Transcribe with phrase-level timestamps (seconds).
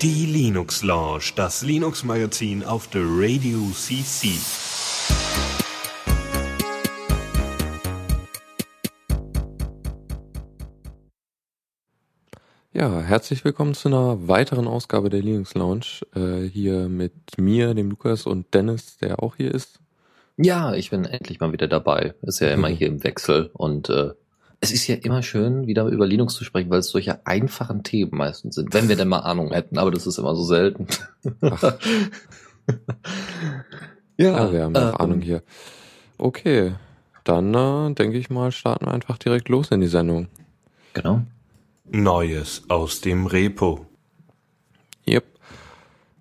[0.00, 4.28] Die Linux Lounge, das Linux Magazin auf der Radio CC.
[12.72, 16.02] Ja, herzlich willkommen zu einer weiteren Ausgabe der Linux Lounge.
[16.14, 19.80] Äh, hier mit mir, dem Lukas und Dennis, der auch hier ist.
[20.36, 22.14] Ja, ich bin endlich mal wieder dabei.
[22.22, 24.12] Ist ja immer hier im Wechsel und äh,
[24.60, 28.12] es ist ja immer schön, wieder über Linux zu sprechen, weil es solche einfachen Themen
[28.12, 30.86] meistens sind, wenn wir denn mal Ahnung hätten, aber das ist immer so selten.
[31.50, 31.78] ja,
[34.18, 35.42] ja, wir haben ähm, Ahnung hier.
[36.18, 36.74] Okay,
[37.24, 40.28] dann äh, denke ich mal, starten wir einfach direkt los in die Sendung.
[40.92, 41.22] Genau.
[41.90, 43.86] Neues aus dem Repo.
[45.08, 45.24] Yep.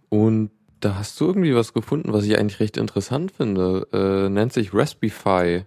[0.08, 3.86] Und da hast du irgendwie was gefunden, was ich eigentlich recht interessant finde.
[3.92, 5.66] Äh, nennt sich Raspberry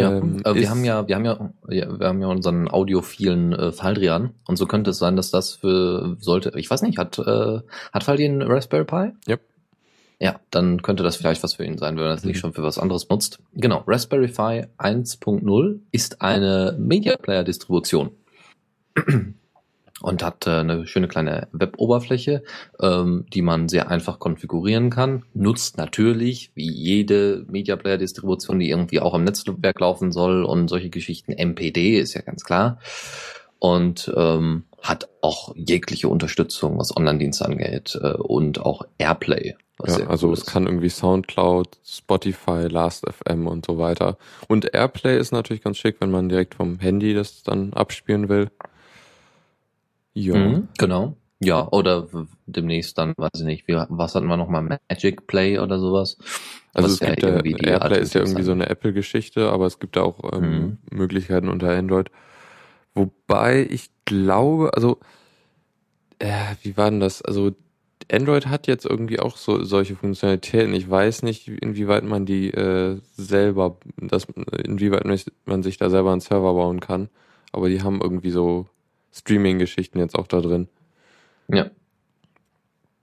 [0.00, 3.52] ja, ähm, äh, wir haben ja, wir haben ja, ja, wir haben ja unseren audiophilen
[3.52, 7.18] äh, Faldrian und so könnte es sein, dass das für sollte, ich weiß nicht, hat
[7.18, 7.60] äh,
[7.92, 9.12] hat Faldrian Raspberry Pi?
[9.28, 9.40] Yep.
[10.18, 12.28] Ja, dann könnte das vielleicht was für ihn sein, wenn er das mhm.
[12.28, 13.40] nicht schon für was anderes nutzt.
[13.54, 18.10] Genau, Raspberry Pi 1.0 ist eine Media Player Distribution
[20.02, 22.42] und hat äh, eine schöne kleine Web-Oberfläche,
[22.80, 25.24] ähm, die man sehr einfach konfigurieren kann.
[25.34, 30.90] Nutzt natürlich, wie jede Media Player-Distribution, die irgendwie auch am Netzwerk laufen soll und solche
[30.90, 32.78] Geschichten, MPD ist ja ganz klar.
[33.58, 39.54] Und ähm, hat auch jegliche Unterstützung, was Online-Dienste angeht äh, und auch Airplay.
[39.86, 44.16] Ja, also cool es kann irgendwie Soundcloud, Spotify, Last.fm und so weiter.
[44.48, 48.50] Und Airplay ist natürlich ganz schick, wenn man direkt vom Handy das dann abspielen will.
[50.14, 50.36] Ja.
[50.36, 51.16] Mhm, genau.
[51.40, 52.06] Ja, oder
[52.46, 56.16] demnächst dann, weiß ich nicht, wie, was hatten wir nochmal, Magic Play oder sowas?
[56.72, 60.02] Also es gibt ja, AirPlay ist ja irgendwie so eine Apple-Geschichte, aber es gibt da
[60.02, 60.98] auch ähm, mhm.
[60.98, 62.10] Möglichkeiten unter Android.
[62.94, 64.98] Wobei ich glaube, also,
[66.18, 67.22] äh, wie war denn das?
[67.22, 67.52] Also
[68.10, 70.74] Android hat jetzt irgendwie auch so solche Funktionalitäten.
[70.74, 74.26] Ich weiß nicht, inwieweit man die äh, selber, das,
[74.64, 75.04] inwieweit
[75.44, 77.08] man sich da selber einen Server bauen kann.
[77.52, 78.66] Aber die haben irgendwie so
[79.12, 80.68] Streaming-Geschichten jetzt auch da drin.
[81.48, 81.70] Ja.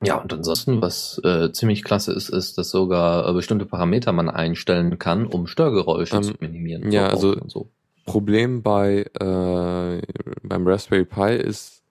[0.01, 4.29] Ja, und ansonsten, was äh, ziemlich klasse ist, ist, dass sogar äh, bestimmte Parameter man
[4.29, 6.89] einstellen kann, um Störgeräusche ähm, zu minimieren.
[6.91, 7.69] Ja, also so.
[8.05, 10.01] Problem bei äh,
[10.41, 11.83] beim Raspberry Pi ist,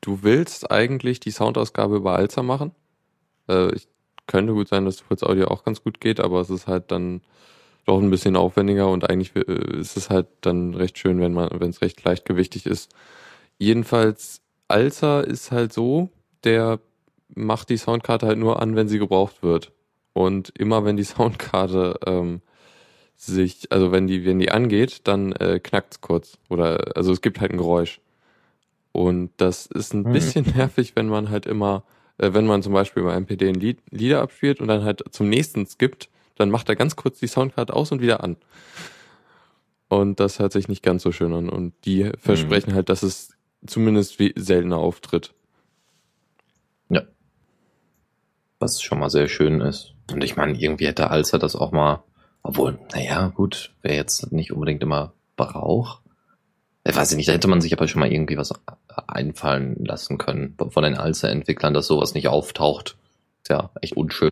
[0.00, 2.72] du willst eigentlich die Soundausgabe über Alza machen.
[3.46, 3.86] Äh, ich
[4.26, 7.20] könnte gut sein, dass Fritz Audio auch ganz gut geht, aber es ist halt dann
[7.88, 11.48] doch ein bisschen aufwendiger und eigentlich äh, ist es halt dann recht schön, wenn man,
[11.58, 12.92] wenn es recht leichtgewichtig ist.
[13.56, 16.10] Jedenfalls, Alza ist halt so,
[16.44, 16.80] der
[17.34, 19.72] macht die Soundkarte halt nur an, wenn sie gebraucht wird.
[20.12, 22.42] Und immer wenn die Soundkarte ähm,
[23.16, 26.38] sich, also wenn die, wenn die angeht, dann äh, knackt's kurz.
[26.50, 28.00] Oder also es gibt halt ein Geräusch.
[28.92, 30.12] Und das ist ein mhm.
[30.12, 31.84] bisschen nervig, wenn man halt immer,
[32.18, 35.30] äh, wenn man zum Beispiel bei MPD ein Lied, Lieder abspielt und dann halt zum
[35.30, 38.36] nächsten skippt, dann macht er ganz kurz die Soundcard aus und wieder an.
[39.88, 41.48] Und das hört sich nicht ganz so schön an.
[41.48, 42.74] Und die versprechen mhm.
[42.76, 43.30] halt, dass es
[43.66, 45.34] zumindest wie seltener auftritt.
[46.90, 47.02] Ja.
[48.58, 49.94] Was schon mal sehr schön ist.
[50.12, 52.02] Und ich meine, irgendwie hätte Alzer das auch mal,
[52.42, 56.02] obwohl, naja, gut, wer jetzt nicht unbedingt immer braucht.
[56.84, 58.52] Ich weiß nicht, da hätte man sich aber schon mal irgendwie was
[59.06, 62.96] einfallen lassen können von den Alzer-Entwicklern, dass sowas nicht auftaucht.
[63.42, 64.30] Ist ja echt unschön.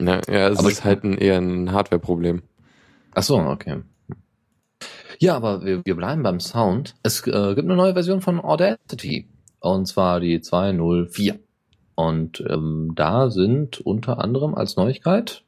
[0.00, 2.42] Ja, ja es aber ist halt ein, eher ein Hardware-Problem.
[3.14, 3.82] Ach so, okay.
[5.18, 6.94] Ja, aber wir, wir bleiben beim Sound.
[7.02, 9.28] Es äh, gibt eine neue Version von Audacity.
[9.60, 11.38] Und zwar die 204.
[11.94, 15.44] Und ähm, da sind unter anderem als Neuigkeit.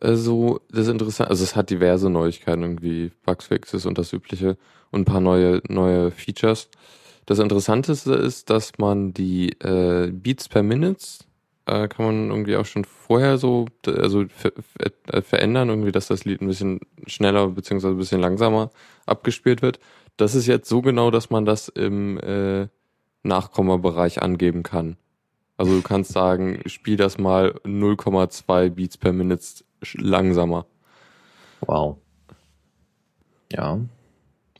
[0.00, 1.30] Also, das ist interessant.
[1.30, 4.56] Also, es hat diverse Neuigkeiten, irgendwie Bugfixes und das Übliche
[4.92, 6.68] und ein paar neue, neue Features.
[7.26, 11.26] Das Interessanteste ist, dass man die äh, Beats per Minutes
[11.66, 14.52] äh, kann man irgendwie auch schon vorher so also ver
[15.06, 18.70] äh, verändern, irgendwie, dass das Lied ein bisschen schneller beziehungsweise ein bisschen langsamer
[19.06, 19.78] abgespielt wird.
[20.16, 22.68] Das ist jetzt so genau, dass man das im äh,
[23.22, 24.96] Nachkommabereich angeben kann.
[25.56, 29.44] Also du kannst sagen, spiel das mal 0,2 Beats per Minute
[29.94, 30.66] langsamer.
[31.60, 31.98] Wow.
[33.52, 33.78] Ja.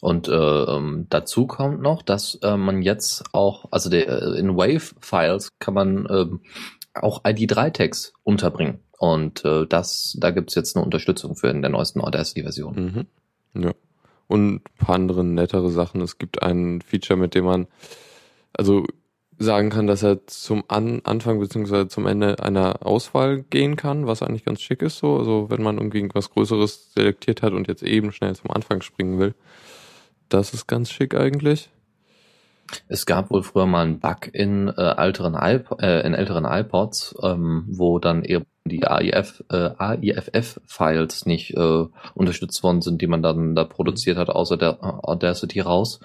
[0.00, 4.56] Und äh, ähm, dazu kommt noch, dass äh, man jetzt auch, also der, äh, in
[4.56, 6.40] Wave-Files kann man ähm,
[6.94, 8.80] auch ID3-Tags unterbringen.
[8.98, 13.06] Und äh, das, da gibt's jetzt eine Unterstützung für in der neuesten Audacity-Version.
[13.54, 13.62] Mhm.
[13.62, 13.72] Ja.
[14.28, 16.00] Und ein paar andere nettere Sachen.
[16.00, 17.66] Es gibt ein Feature, mit dem man,
[18.52, 18.86] also
[19.38, 24.22] sagen kann, dass er zum An Anfang beziehungsweise zum Ende einer Auswahl gehen kann, was
[24.22, 25.16] eigentlich ganz schick ist so.
[25.18, 29.18] Also wenn man irgendwie was Größeres selektiert hat und jetzt eben schnell zum Anfang springen
[29.18, 29.34] will.
[30.28, 31.70] Das ist ganz schick eigentlich.
[32.88, 37.14] Es gab wohl früher mal einen Bug in äh, älteren iP äh, in älteren iPods,
[37.22, 43.22] ähm, wo dann eben die AIF, äh, AIFF-Files nicht äh, unterstützt worden sind, die man
[43.22, 46.00] dann da produziert hat, außer der Audacity raus.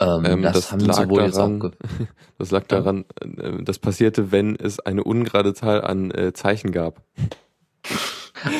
[0.00, 2.06] Ähm, ähm, das, das, haben sie wohl daran, jetzt auch
[2.38, 7.02] Das lag daran, äh, das passierte, wenn es eine ungerade Zahl an äh, Zeichen gab.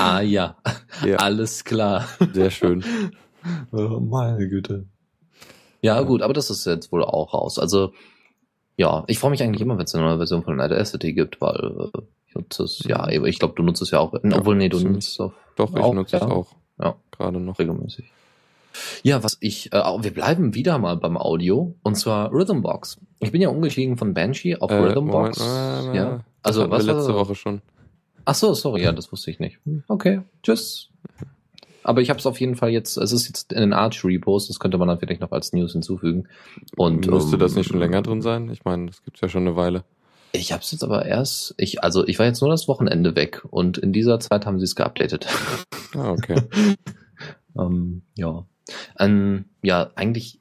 [0.00, 0.56] Ah ja.
[1.04, 2.06] ja, alles klar.
[2.32, 2.84] Sehr schön.
[3.70, 4.88] Oh, meine Güte.
[5.80, 7.58] Ja, gut, aber das ist jetzt wohl auch raus.
[7.58, 7.92] Also,
[8.76, 11.90] ja, ich freue mich eigentlich immer, wenn es eine neue Version von Audacity gibt, weil
[11.94, 14.12] äh, ich nutze es, ja, ich glaube, du nutzt es ja auch.
[14.12, 15.32] Ja, obwohl, nee, du nutzt es auch.
[15.56, 16.24] Doch, ich auch, nutze ja.
[16.24, 16.48] es auch.
[16.78, 16.96] Ja.
[17.10, 17.58] Gerade noch.
[17.58, 18.12] Regelmäßig.
[19.02, 22.98] Ja, was ich, äh, wir bleiben wieder mal beim Audio und zwar Rhythmbox.
[23.20, 25.38] Ich bin ja umgestiegen von Banshee auf äh, Rhythmbox.
[25.38, 26.24] Moment, äh, ja.
[26.42, 27.62] Also was letzte Woche schon.
[28.24, 29.58] Ach so, sorry, ja, das wusste ich nicht.
[29.88, 30.90] Okay, tschüss.
[31.86, 34.48] Aber ich habe es auf jeden Fall jetzt, es ist jetzt in den Arch Repos,
[34.48, 36.26] das könnte man dann vielleicht noch als News hinzufügen.
[36.76, 38.50] Und musste um, das nicht schon länger drin sein?
[38.50, 39.84] Ich meine, das gibt's ja schon eine Weile.
[40.32, 43.42] Ich habe es jetzt aber erst, ich also ich war jetzt nur das Wochenende weg
[43.48, 45.28] und in dieser Zeit haben sie es geupdatet.
[45.94, 46.42] Ah, okay.
[47.58, 48.44] ähm, ja.
[48.98, 50.40] Um, ja, eigentlich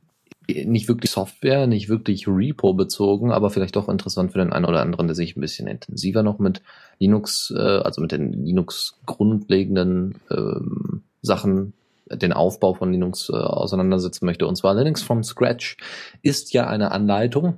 [0.50, 4.82] nicht wirklich Software, nicht wirklich Repo bezogen, aber vielleicht doch interessant für den einen oder
[4.82, 6.64] anderen, der sich ein bisschen intensiver noch mit
[6.98, 11.74] Linux, äh, also mit den Linux grundlegenden ähm, Sachen
[12.10, 14.48] den Aufbau von Linux äh, auseinandersetzen möchte.
[14.48, 15.78] Und zwar Linux from Scratch
[16.22, 17.58] ist ja eine Anleitung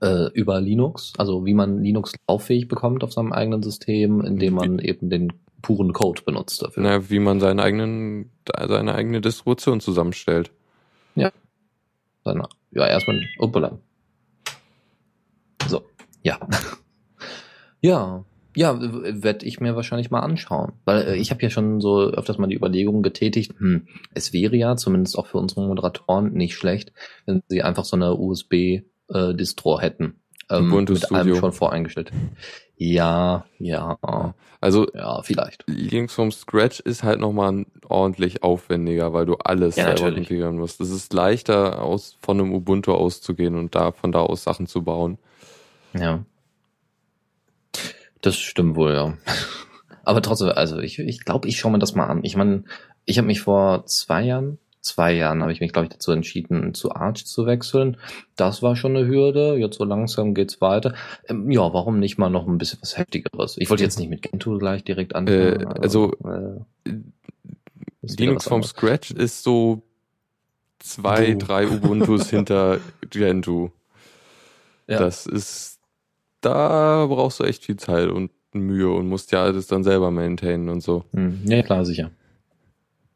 [0.00, 4.78] äh, über Linux, also wie man Linux lauffähig bekommt auf seinem eigenen System, indem man
[4.78, 5.32] eben den
[5.62, 6.82] puren Code benutzt dafür.
[6.82, 10.50] Na, wie man seinen eigenen, seine eigene Distribution zusammenstellt.
[11.14, 11.30] Ja.
[12.24, 13.78] Seine, ja, erstmal, uppala.
[15.66, 15.82] So,
[16.22, 16.38] ja.
[17.80, 18.24] ja,
[18.56, 20.72] ja, werde ich mir wahrscheinlich mal anschauen.
[20.84, 24.56] Weil äh, ich habe ja schon so öfters mal die Überlegung getätigt, hm, es wäre
[24.56, 26.92] ja zumindest auch für unsere Moderatoren nicht schlecht,
[27.26, 30.20] wenn sie einfach so eine USB-Distro äh, hätten.
[30.50, 31.22] Ähm, Ubuntu mit Studio.
[31.22, 32.10] allem schon voreingestellt.
[32.76, 33.98] Ja, ja.
[34.60, 35.64] Also ja, vielleicht.
[35.66, 40.80] Links vom Scratch ist halt nochmal ordentlich aufwendiger, weil du alles ja, selber konfigurieren musst.
[40.80, 44.82] Es ist leichter, aus von einem Ubuntu auszugehen und da von da aus Sachen zu
[44.82, 45.18] bauen.
[45.92, 46.24] Ja.
[48.20, 49.16] Das stimmt wohl, ja.
[50.04, 52.20] Aber trotzdem, also ich glaube, ich, glaub, ich schaue mir das mal an.
[52.22, 52.64] Ich meine,
[53.04, 56.74] ich habe mich vor zwei Jahren, zwei Jahren habe ich mich, glaube ich, dazu entschieden,
[56.74, 57.96] zu Arch zu wechseln.
[58.36, 59.56] Das war schon eine Hürde.
[59.56, 60.94] Jetzt so langsam geht's weiter.
[61.28, 63.56] Ähm, ja, warum nicht mal noch ein bisschen was Heftigeres?
[63.58, 65.60] Ich wollte jetzt nicht mit Gentoo gleich direkt anfangen.
[65.60, 66.92] Äh, also, äh,
[68.02, 69.82] Linux vom Scratch ist so
[70.78, 71.38] zwei, du.
[71.38, 72.78] drei Ubuntus hinter
[73.10, 73.70] Gentoo.
[74.86, 74.98] Ja.
[74.98, 75.79] Das ist
[76.40, 80.68] da brauchst du echt viel Zeit und Mühe und musst ja alles dann selber maintainen
[80.68, 81.04] und so.
[81.12, 81.40] Hm.
[81.44, 82.10] Ja, klar, sicher.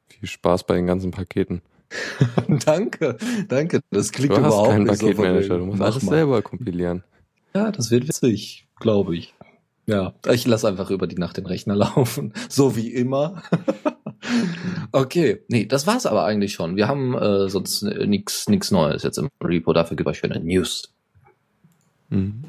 [0.08, 1.62] Viel Spaß bei den ganzen Paketen.
[2.64, 3.16] danke,
[3.48, 3.80] danke.
[3.90, 6.12] Das klingt du überhaupt hast keinen nicht Paketmanager, so du musst Mach alles mal.
[6.12, 7.04] selber kompilieren.
[7.54, 9.34] Ja, das wird witzig, glaube ich.
[9.86, 13.42] Ja, ich lasse einfach über die Nacht den Rechner laufen, so wie immer.
[14.92, 16.76] okay, nee, das war's aber eigentlich schon.
[16.76, 19.72] Wir haben äh, sonst nichts nix Neues jetzt im Repo.
[19.72, 20.94] Dafür gibt es schöne News.
[22.08, 22.44] Mhm.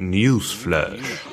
[0.00, 1.26] Newsflash.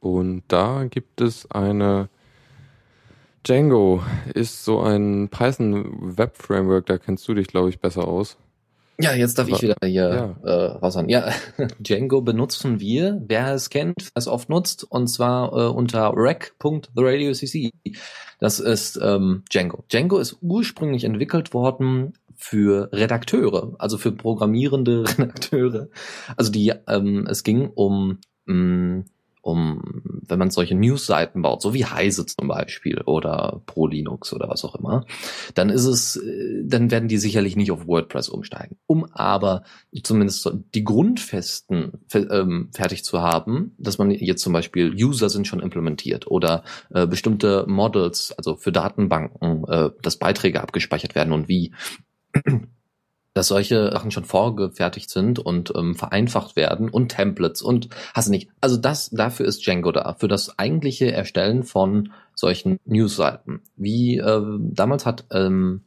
[0.00, 2.08] Und da gibt es eine
[3.44, 4.02] Django
[4.34, 8.36] ist so ein Python Web Framework, da kennst du dich, glaube ich, besser aus.
[9.00, 10.50] Ja, jetzt darf ich wieder hier ja.
[10.50, 11.08] äh, raushauen.
[11.08, 11.32] Ja,
[11.78, 17.70] Django benutzen wir, wer es kennt, wer es oft nutzt, und zwar äh, unter rec.theradiocc.
[18.40, 19.84] Das ist ähm, Django.
[19.88, 25.88] Django ist ursprünglich entwickelt worden für Redakteure, also für programmierende Redakteure.
[26.36, 29.04] Also die, ähm, es ging um, um, mm,
[29.42, 34.48] um wenn man solche News-Seiten baut, so wie Heise zum Beispiel oder Pro Linux oder
[34.48, 35.04] was auch immer,
[35.54, 38.76] dann ist es, äh, dann werden die sicherlich nicht auf WordPress umsteigen.
[38.86, 39.64] Um aber
[40.02, 45.60] zumindest die Grundfesten ähm, fertig zu haben, dass man jetzt zum Beispiel User sind schon
[45.60, 51.72] implementiert oder äh, bestimmte Models, also für Datenbanken, äh, dass Beiträge abgespeichert werden und wie,
[53.34, 58.32] dass solche Sachen schon vorgefertigt sind und ähm, vereinfacht werden und Templates und hast du
[58.32, 58.50] nicht.
[58.60, 63.60] Also das, dafür ist Django da, für das eigentliche Erstellen von solchen Newsseiten.
[63.76, 65.82] Wie äh, damals hat ähm,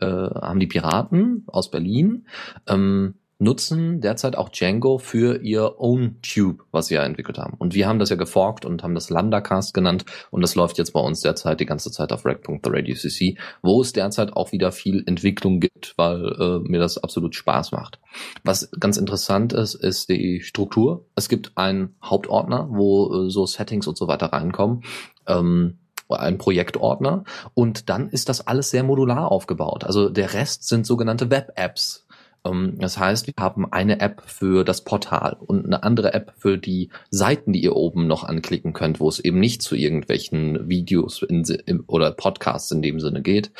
[0.00, 2.26] äh, haben die Piraten aus Berlin
[2.68, 7.54] ähm, nutzen derzeit auch Django für ihr Own Tube, was sie ja entwickelt haben.
[7.58, 10.92] Und wir haben das ja geforkt und haben das Lambda-Cast genannt und das läuft jetzt
[10.92, 15.60] bei uns derzeit die ganze Zeit auf rec.theradiocc, wo es derzeit auch wieder viel Entwicklung
[15.60, 17.98] gibt, weil äh, mir das absolut Spaß macht.
[18.44, 21.06] Was ganz interessant ist, ist die Struktur.
[21.16, 24.82] Es gibt einen Hauptordner, wo äh, so Settings und so weiter reinkommen.
[25.26, 25.78] Ähm,
[26.10, 27.24] ein Projektordner
[27.54, 29.84] und dann ist das alles sehr modular aufgebaut.
[29.84, 32.03] Also der Rest sind sogenannte Web-Apps,
[32.44, 36.90] das heißt, wir haben eine App für das Portal und eine andere App für die
[37.10, 41.44] Seiten, die ihr oben noch anklicken könnt, wo es eben nicht zu irgendwelchen Videos in,
[41.86, 43.50] oder Podcasts in dem Sinne geht.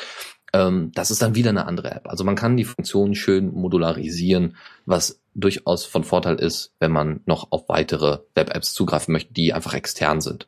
[0.53, 2.07] Ähm, das ist dann wieder eine andere App.
[2.07, 7.51] Also man kann die Funktionen schön modularisieren, was durchaus von Vorteil ist, wenn man noch
[7.51, 10.47] auf weitere Web-Apps zugreifen möchte, die einfach extern sind.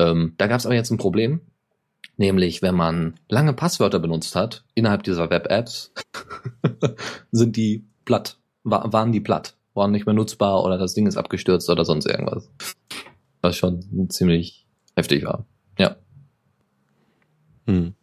[0.00, 1.40] Ähm, da gab es aber jetzt ein Problem.
[2.16, 5.92] Nämlich, wenn man lange Passwörter benutzt hat innerhalb dieser Web-Apps,
[7.32, 11.70] sind die platt, waren die platt, waren nicht mehr nutzbar oder das Ding ist abgestürzt
[11.70, 12.50] oder sonst irgendwas.
[13.40, 15.46] Was schon ziemlich heftig war.
[15.78, 15.96] Ja.
[17.66, 17.94] Hm.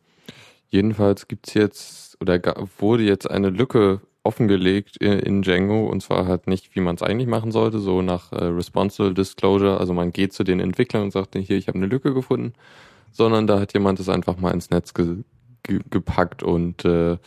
[0.69, 2.41] Jedenfalls gibt's jetzt oder
[2.77, 7.27] wurde jetzt eine Lücke offengelegt in Django und zwar halt nicht, wie man es eigentlich
[7.27, 9.79] machen sollte, so nach äh, Responsible Disclosure.
[9.79, 12.53] Also man geht zu den Entwicklern und sagt, hier, ich habe eine Lücke gefunden
[13.11, 15.23] sondern da hat jemand es einfach mal ins Netz ge
[15.63, 17.17] ge gepackt und äh,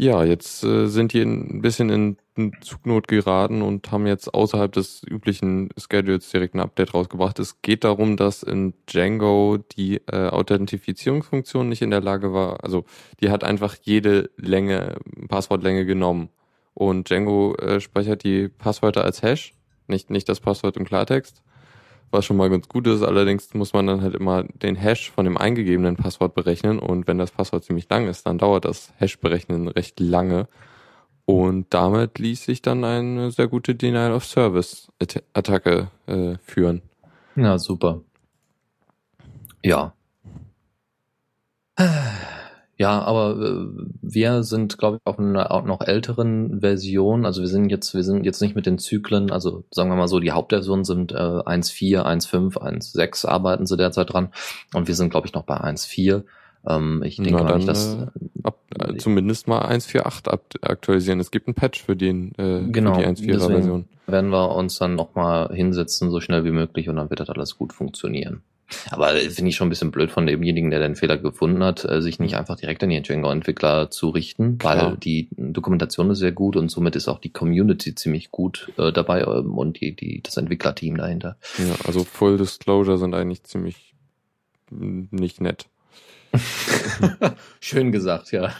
[0.00, 4.72] ja, jetzt äh, sind die ein bisschen in, in Zugnot geraten und haben jetzt außerhalb
[4.72, 7.38] des üblichen Schedules direkt ein Update rausgebracht.
[7.38, 12.86] Es geht darum, dass in Django die äh, Authentifizierungsfunktion nicht in der Lage war, also
[13.20, 14.96] die hat einfach jede Länge,
[15.28, 16.30] Passwortlänge genommen.
[16.72, 19.52] Und Django äh, speichert die Passwörter als Hash,
[19.86, 21.42] nicht, nicht das Passwort im Klartext
[22.10, 23.02] was schon mal ganz gut ist.
[23.02, 27.18] Allerdings muss man dann halt immer den Hash von dem eingegebenen Passwort berechnen und wenn
[27.18, 30.48] das Passwort ziemlich lang ist, dann dauert das Hash-Berechnen recht lange.
[31.24, 36.82] Und damit ließ sich dann eine sehr gute Denial of Service-Attacke äh, führen.
[37.36, 38.00] Ja, super.
[39.62, 39.94] Ja.
[42.80, 43.66] Ja, aber äh,
[44.00, 47.26] wir sind, glaube ich, auf einer auch noch älteren Version.
[47.26, 50.08] Also wir sind jetzt, wir sind jetzt nicht mit den Zyklen, also sagen wir mal
[50.08, 54.30] so, die Hauptversionen sind äh, 1.4, 1.5, 1.6 arbeiten sie derzeit dran.
[54.72, 56.22] Und wir sind, glaube ich, noch bei 1.4.
[56.66, 57.96] Ähm, ich denke mal nicht, dass.
[57.96, 58.06] Äh,
[58.44, 61.20] ab, äh, zumindest mal 1.4.8 aktualisieren.
[61.20, 63.88] Es gibt einen Patch für, den, äh, genau, für die 1.4er Version.
[64.06, 67.58] Werden wir uns dann nochmal hinsetzen, so schnell wie möglich, und dann wird das alles
[67.58, 68.40] gut funktionieren.
[68.90, 72.00] Aber finde ich schon ein bisschen blöd von demjenigen, der den Fehler gefunden hat, äh,
[72.02, 74.90] sich nicht einfach direkt an die Django-Entwickler zu richten, Klar.
[74.90, 78.92] weil die Dokumentation ist sehr gut und somit ist auch die Community ziemlich gut äh,
[78.92, 81.36] dabei ähm, und die, die, das Entwicklerteam dahinter.
[81.58, 83.94] Ja, also Full Disclosure sind eigentlich ziemlich
[84.70, 85.66] nicht nett.
[87.60, 88.52] Schön gesagt, ja.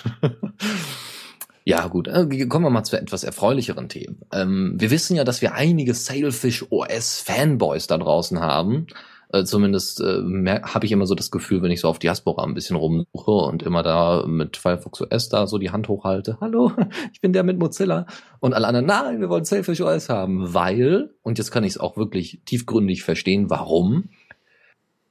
[1.64, 2.09] Ja, gut.
[2.09, 4.23] Äh, kommen wir mal zu etwas erfreulicheren Themen.
[4.33, 8.87] Ähm, wir wissen ja, dass wir einige Sailfish OS Fanboys da draußen haben.
[9.32, 10.22] Äh, zumindest äh,
[10.62, 13.62] habe ich immer so das Gefühl, wenn ich so auf Diaspora ein bisschen rumsuche und
[13.62, 16.38] immer da mit Firefox OS da so die Hand hochhalte.
[16.40, 16.72] Hallo,
[17.12, 18.06] ich bin der mit Mozilla.
[18.40, 21.78] Und alle anderen, nein, wir wollen Selfish OS haben, weil, und jetzt kann ich es
[21.78, 24.10] auch wirklich tiefgründig verstehen, warum,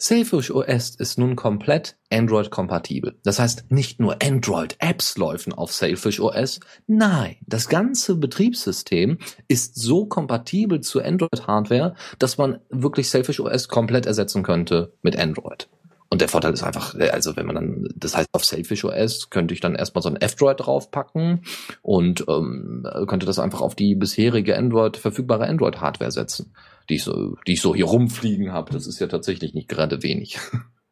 [0.02, 3.20] Sailfish OS ist nun komplett Android-kompatibel.
[3.24, 9.18] Das heißt, nicht nur Android-Apps laufen auf Sailfish OS, nein, das ganze Betriebssystem
[9.50, 15.68] ist so kompatibel zu Android-Hardware, dass man wirklich Sailfish OS komplett ersetzen könnte mit Android.
[16.12, 19.54] Und der Vorteil ist einfach, also wenn man dann, das heißt auf Sailfish OS könnte
[19.54, 21.44] ich dann erstmal so ein F-Droid draufpacken
[21.84, 26.52] und ähm, könnte das einfach auf die bisherige Android, verfügbare Android-Hardware setzen
[26.90, 28.74] die ich so, die ich so hier rumfliegen habe.
[28.74, 30.40] Das ist ja tatsächlich nicht gerade wenig.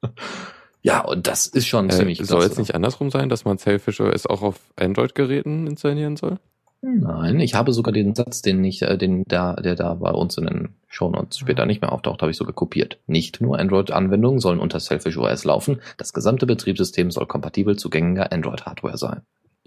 [0.81, 2.19] ja, und das ist schon äh, ziemlich.
[2.23, 6.37] Soll es nicht andersrum sein, dass man Selfish OS auch auf Android-Geräten installieren soll?
[6.81, 10.37] Nein, ich habe sogar den Satz, den ich, äh, den da, der da bei uns
[10.37, 12.99] in den Shownotes später nicht mehr auftaucht, habe ich sogar kopiert.
[13.07, 18.31] Nicht nur Android-Anwendungen sollen unter Selfish OS laufen, das gesamte Betriebssystem soll kompatibel zu gängiger
[18.31, 19.21] Android-Hardware sein.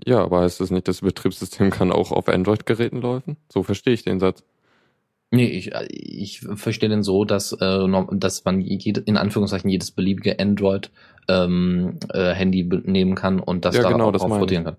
[0.04, 3.36] Ja, aber heißt das nicht, das Betriebssystem kann auch auf Android-Geräten laufen?
[3.52, 4.44] So verstehe ich den Satz.
[5.32, 10.38] Nee, ich, ich verstehe den so, dass, äh, dass man jede, in Anführungszeichen jedes beliebige
[10.40, 10.90] Android
[11.28, 14.76] ähm, äh, Handy nehmen kann und das ja, da genau, auch das kann.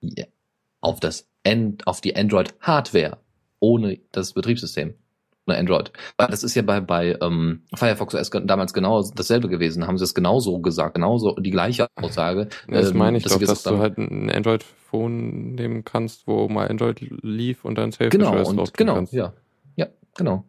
[0.00, 0.24] Ja.
[0.80, 3.18] Auf das End, auf die Android Hardware
[3.60, 4.94] ohne das Betriebssystem.
[5.48, 5.92] Eine Android.
[6.16, 9.86] Das ist ja bei, bei ähm, Firefox OS damals genau dasselbe gewesen.
[9.86, 12.48] Haben sie es genauso gesagt, genauso die gleiche Aussage.
[12.66, 16.68] Das ähm, meine ich dass doch, dass du halt ein Android-Phone nehmen kannst, wo mal
[16.68, 19.12] Android lief und dann Safe Genau, und genau, kannst.
[19.12, 19.34] ja.
[20.16, 20.44] Genau.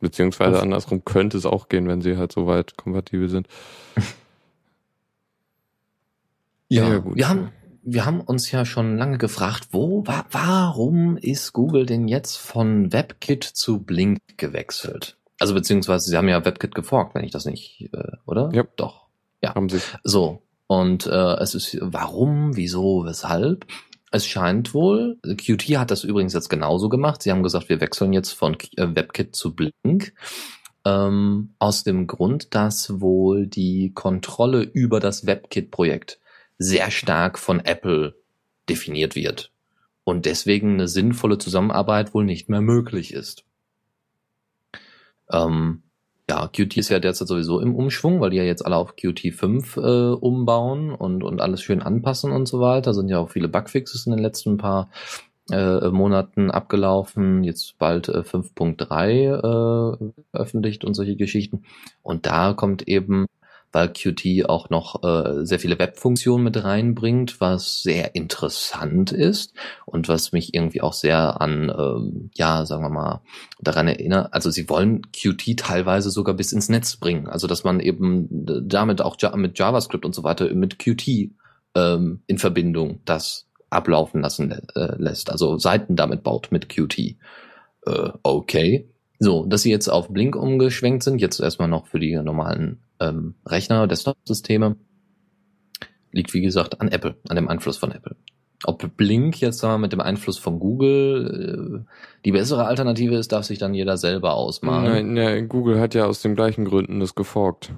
[0.00, 3.48] Beziehungsweise andersrum könnte es auch gehen, wenn sie halt so weit kompatibel sind.
[6.68, 7.16] ja, ja, gut.
[7.16, 7.50] Wir haben,
[7.84, 12.92] wir haben uns ja schon lange gefragt, wo, wa warum ist Google denn jetzt von
[12.92, 15.18] WebKit zu Blink gewechselt?
[15.38, 18.50] Also beziehungsweise sie haben ja WebKit geforkt, wenn ich das nicht, äh, oder?
[18.52, 18.64] Ja.
[18.76, 19.06] Doch.
[19.42, 19.54] Ja.
[19.54, 19.80] Haben sie.
[20.02, 20.42] So.
[20.66, 23.66] Und äh, es ist warum, wieso, weshalb?
[24.10, 27.22] Es scheint wohl, Qt hat das übrigens jetzt genauso gemacht.
[27.22, 30.14] Sie haben gesagt, wir wechseln jetzt von äh, WebKit zu Blink.
[30.86, 36.20] Ähm, aus dem Grund, dass wohl die Kontrolle über das WebKit-Projekt
[36.58, 38.14] sehr stark von Apple
[38.68, 39.52] definiert wird
[40.04, 43.44] und deswegen eine sinnvolle Zusammenarbeit wohl nicht mehr möglich ist.
[45.30, 45.82] Ähm,
[46.28, 49.32] ja, Qt ist ja derzeit sowieso im Umschwung, weil die ja jetzt alle auf Qt
[49.32, 52.90] 5 äh, umbauen und, und alles schön anpassen und so weiter.
[52.90, 54.90] Da sind ja auch viele Bugfixes in den letzten paar
[55.50, 61.64] äh, Monaten abgelaufen, jetzt bald äh, 5.3 äh, veröffentlicht und solche Geschichten.
[62.02, 63.26] Und da kommt eben
[63.74, 69.52] weil Qt auch noch äh, sehr viele Webfunktionen mit reinbringt, was sehr interessant ist
[69.84, 73.20] und was mich irgendwie auch sehr an, ähm, ja, sagen wir mal,
[73.60, 74.32] daran erinnert.
[74.32, 79.02] Also sie wollen Qt teilweise sogar bis ins Netz bringen, also dass man eben damit
[79.02, 81.32] auch mit JavaScript und so weiter mit Qt
[81.74, 87.16] ähm, in Verbindung das ablaufen lassen äh, lässt, also Seiten damit baut mit Qt.
[87.86, 88.88] Äh, okay.
[89.18, 93.34] So, dass sie jetzt auf Blink umgeschwenkt sind, jetzt erstmal noch für die normalen ähm,
[93.46, 94.76] Rechner, Desktop-Systeme,
[96.12, 98.16] liegt wie gesagt an Apple, an dem Einfluss von Apple.
[98.66, 101.92] Ob Blink jetzt wir, mit dem Einfluss von Google äh,
[102.24, 104.84] die bessere Alternative ist, darf sich dann jeder selber ausmalen.
[104.84, 107.72] Nein, nein, Google hat ja aus den gleichen Gründen das geforkt.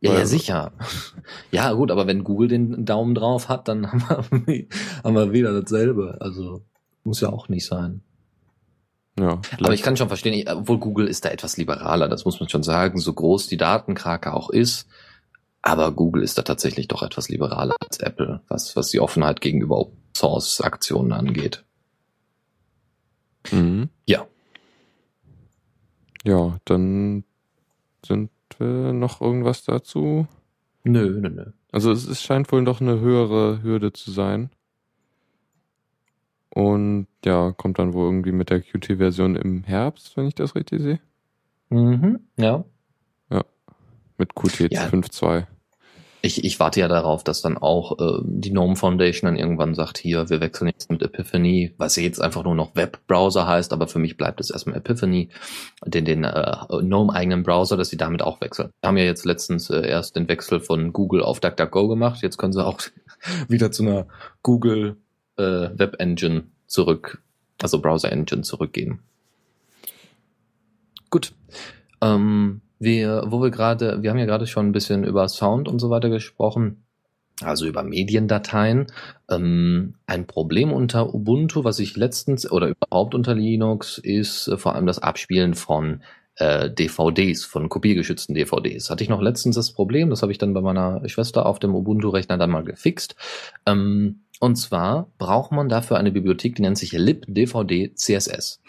[0.00, 0.72] Ja, ja, sicher.
[1.50, 4.66] Ja, gut, aber wenn Google den Daumen drauf hat, dann haben wir,
[5.02, 6.18] haben wir wieder dasselbe.
[6.20, 6.62] Also
[7.04, 8.02] muss ja auch nicht sein.
[9.18, 12.38] Ja, Aber ich kann schon verstehen, ich- obwohl Google ist da etwas liberaler, das muss
[12.38, 14.86] man schon sagen, so groß die Datenkrake auch ist.
[15.62, 19.78] Aber Google ist da tatsächlich doch etwas liberaler als Apple, was, was die Offenheit gegenüber
[19.78, 21.64] Open Source Aktionen angeht.
[23.50, 23.88] Mhm.
[24.06, 24.26] Ja.
[26.24, 27.24] Ja, dann
[28.04, 30.26] sind wir noch irgendwas dazu.
[30.84, 31.44] Nö, nö, nö.
[31.72, 34.50] Also es, es scheint wohl doch eine höhere Hürde zu sein.
[36.56, 40.80] Und ja, kommt dann wohl irgendwie mit der Qt-Version im Herbst, wenn ich das richtig
[40.80, 41.00] sehe.
[41.68, 42.64] Mhm, ja.
[44.16, 44.86] Mit Qt Ja.
[44.86, 45.44] 5.2.
[46.22, 49.98] Ich, ich warte ja darauf, dass dann auch äh, die GNOME Foundation dann irgendwann sagt,
[49.98, 53.86] hier, wir wechseln jetzt mit Epiphany, was ja jetzt einfach nur noch Webbrowser heißt, aber
[53.86, 55.28] für mich bleibt es erstmal Epiphany,
[55.84, 58.70] den, den äh, GNOME-eigenen Browser, dass sie damit auch wechseln.
[58.80, 62.38] Wir haben ja jetzt letztens äh, erst den Wechsel von Google auf DuckDuckGo gemacht, jetzt
[62.38, 62.80] können sie auch
[63.48, 64.06] wieder zu einer
[64.42, 64.96] Google
[65.36, 67.22] äh, Web Engine zurück,
[67.62, 69.00] also Browser Engine zurückgehen.
[71.10, 71.32] Gut.
[72.00, 75.78] Ähm, wir, wo wir gerade, wir haben ja gerade schon ein bisschen über Sound und
[75.78, 76.84] so weiter gesprochen,
[77.40, 78.86] also über Mediendateien.
[79.30, 84.74] Ähm, ein Problem unter Ubuntu, was ich letztens oder überhaupt unter Linux, ist äh, vor
[84.74, 86.02] allem das Abspielen von
[86.36, 88.90] äh, DVDs, von kopiergeschützten DVDs.
[88.90, 91.74] Hatte ich noch letztens das Problem, das habe ich dann bei meiner Schwester auf dem
[91.74, 93.16] Ubuntu-Rechner dann mal gefixt.
[93.64, 98.60] Ähm, und zwar braucht man dafür eine Bibliothek, die nennt sich libdvd CSS.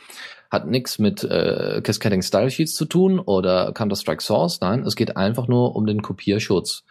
[0.49, 4.61] Hat nichts mit äh, Cascading Style Sheets zu tun oder Counter-Strike Source.
[4.61, 6.83] Nein, es geht einfach nur um den Kopierschutz,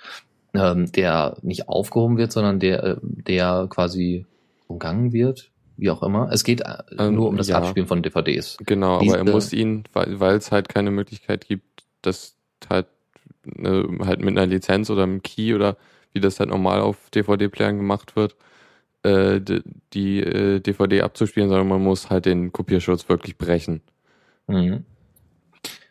[0.52, 4.26] ähm, der nicht aufgehoben wird, sondern der, äh, der quasi
[4.66, 6.28] umgangen wird, wie auch immer.
[6.32, 7.56] Es geht äh, Ähm, nur um das ja.
[7.58, 8.58] Abspielen von DVDs.
[8.66, 12.36] Genau, Diese- aber er muss ihn, weil weil es halt keine Möglichkeit gibt, das
[12.68, 12.86] halt,
[13.44, 15.78] ne, halt mit einer Lizenz oder einem Key oder
[16.12, 18.36] wie das halt normal auf DVD-Playern gemacht wird,
[19.06, 19.40] äh,
[19.92, 23.82] die äh, DVD abzuspielen, sondern man muss halt den Kopierschutz wirklich brechen.
[24.46, 24.84] Mhm.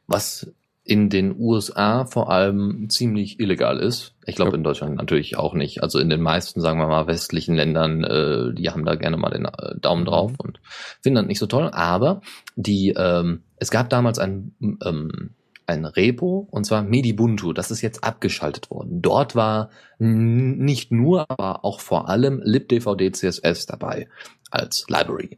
[0.08, 0.52] Was
[0.88, 4.14] in den USA vor allem ziemlich illegal ist.
[4.28, 4.58] Ich glaube Ja.
[4.58, 5.82] in Deutschland natürlich auch nicht.
[5.82, 9.32] Also in den meisten, sagen wir mal, westlichen Ländern, äh, die haben da gerne mal
[9.32, 10.60] den äh, Daumen drauf und
[11.02, 11.72] finden das nicht so toll.
[11.74, 12.22] Aber
[12.56, 14.54] die, ähm, es gab damals ein,
[14.86, 15.32] ähm,
[15.68, 17.54] ein Repo und zwar Medibuntu.
[17.54, 19.02] Das ist jetzt abgeschaltet worden.
[19.02, 24.08] Dort war nicht nur, aber auch vor allem libdvd CSS dabei
[24.52, 25.38] als Library.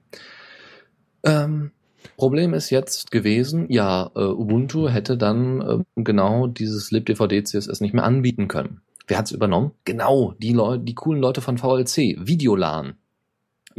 [1.23, 1.71] Ähm,
[2.15, 7.93] Problem ist jetzt gewesen, ja, äh, Ubuntu hätte dann äh, genau dieses libdvd CSS nicht
[7.93, 8.81] mehr anbieten können.
[9.07, 9.71] Wer hat's übernommen?
[9.85, 12.95] Genau, die Leute, die coolen Leute von VLC, Videolan.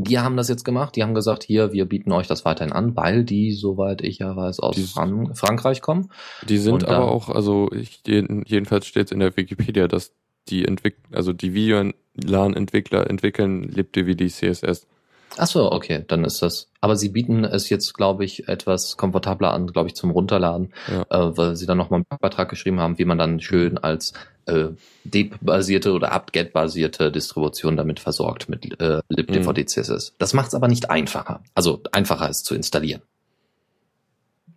[0.00, 2.96] Die haben das jetzt gemacht, die haben gesagt, hier, wir bieten euch das weiterhin an,
[2.96, 6.11] weil die, soweit ich ja weiß, aus Die- Fran Frankreich kommen.
[6.48, 10.12] Die sind Und aber auch, also ich, jeden- jedenfalls steht in der Wikipedia, dass
[10.48, 14.87] die Entwick also die Videolan-Entwickler entwickeln libdvd CSS.
[15.36, 16.68] Ach so, okay, dann ist das.
[16.80, 21.02] Aber sie bieten es jetzt, glaube ich, etwas komfortabler an, glaube ich, zum Runterladen, Ja.
[21.10, 24.14] äh, weil sie dann nochmal einen Beitrag geschrieben haben, wie man dann schön als
[24.46, 24.68] äh,
[25.04, 30.14] DEP-basierte oder apt-get-basierte Distribution damit versorgt mit äh, libdvd CSS.
[30.18, 31.40] Das macht es aber nicht einfacher.
[31.54, 33.02] Also einfacher ist zu installieren.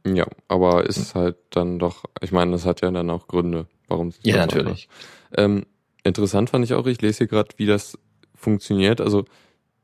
[0.05, 4.07] Ja, aber ist halt dann doch, ich meine, das hat ja dann auch Gründe, warum
[4.07, 4.89] es Ja, natürlich.
[5.35, 5.65] Ähm,
[6.03, 7.97] interessant fand ich auch, ich lese hier gerade, wie das
[8.33, 8.99] funktioniert.
[8.99, 9.25] Also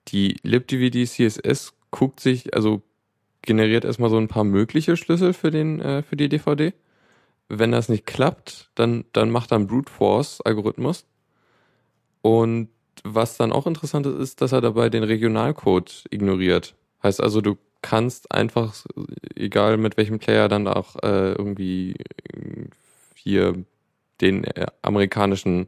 [0.07, 2.81] die libdvd CSS guckt sich, also
[3.41, 6.73] generiert erstmal so ein paar mögliche Schlüssel für den äh, für die DVD.
[7.49, 11.05] Wenn das nicht klappt, dann dann macht er einen Brute Force Algorithmus.
[12.21, 12.69] Und
[13.03, 16.75] was dann auch interessant ist, ist, dass er dabei den Regionalcode ignoriert.
[17.03, 18.75] Heißt also, du kannst einfach,
[19.35, 21.95] egal mit welchem Player, dann auch äh, irgendwie
[23.15, 23.53] hier
[24.19, 25.67] den äh, amerikanischen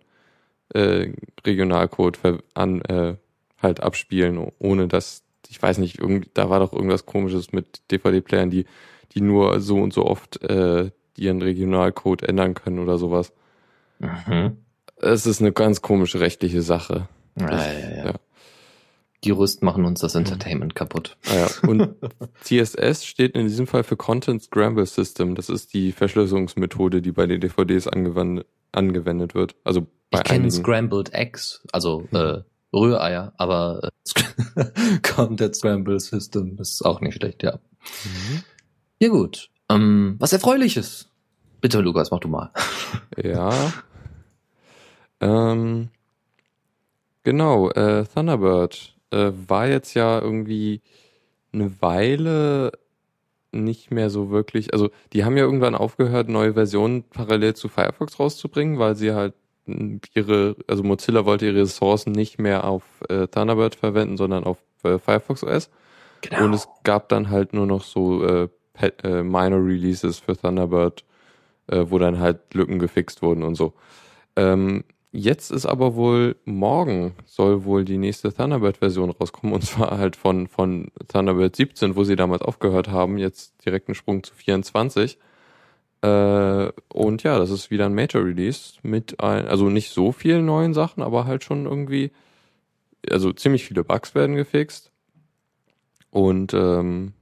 [0.73, 1.11] äh,
[1.45, 2.19] Regionalcode
[2.55, 3.15] an, äh,
[3.61, 8.49] halt abspielen, ohne dass, ich weiß nicht, irgendwie, da war doch irgendwas komisches mit DVD-Playern,
[8.49, 8.65] die,
[9.13, 13.33] die nur so und so oft äh, ihren Regionalcode ändern können oder sowas.
[13.99, 14.57] Mhm.
[14.97, 17.07] Es ist eine ganz komische rechtliche Sache.
[17.39, 18.13] Ja, Das- ja, ja.
[19.25, 21.17] Die Rüst machen uns das Entertainment kaputt.
[21.29, 21.47] Ah ja.
[21.69, 21.93] Und
[22.41, 25.35] CSS steht in diesem Fall für Content Scramble System.
[25.35, 29.55] Das ist die Verschlüsselungsmethode, die bei den DVDs angewandt, angewendet wird.
[29.65, 30.49] Also bei Ich kenne.
[30.49, 32.17] Scrambled Eggs, also Mhm.
[32.17, 32.41] äh,
[32.73, 37.59] Rühreier, aber äh, Content Scramble System ist auch nicht schlecht, ja.
[38.05, 38.43] Mhm.
[38.99, 39.49] Ja gut.
[39.69, 41.09] Ähm, was Erfreuliches.
[41.61, 42.51] Bitte, Lukas, mach du mal.
[43.21, 43.73] Ja.
[45.19, 45.89] Ähm,
[47.23, 50.81] genau, äh, Thunderbird äh, war jetzt ja irgendwie
[51.51, 52.71] eine Weile
[53.51, 58.19] nicht mehr so wirklich, also die haben ja irgendwann aufgehört, neue Versionen parallel zu Firefox
[58.19, 59.33] rauszubringen, weil sie halt
[60.13, 64.97] ihre, also Mozilla wollte ihre Ressourcen nicht mehr auf äh, Thunderbird verwenden, sondern auf äh,
[64.99, 65.69] Firefox OS.
[66.21, 66.45] Genau.
[66.45, 68.49] Und es gab dann halt nur noch so äh,
[69.03, 71.03] äh, Minor Releases für Thunderbird,
[71.67, 73.73] äh, wo dann halt Lücken gefixt wurden und so.
[74.35, 80.15] Ähm, jetzt ist aber wohl morgen soll wohl die nächste Thunderbird-Version rauskommen und zwar halt
[80.15, 85.17] von von Thunderbird 17, wo sie damals aufgehört haben, jetzt direkt einen Sprung zu 24.
[86.01, 90.45] Äh, und ja, das ist wieder ein Major Release mit ein, also nicht so vielen
[90.45, 92.11] neuen Sachen, aber halt schon irgendwie,
[93.09, 94.91] also ziemlich viele Bugs werden gefixt
[96.11, 97.13] und ähm,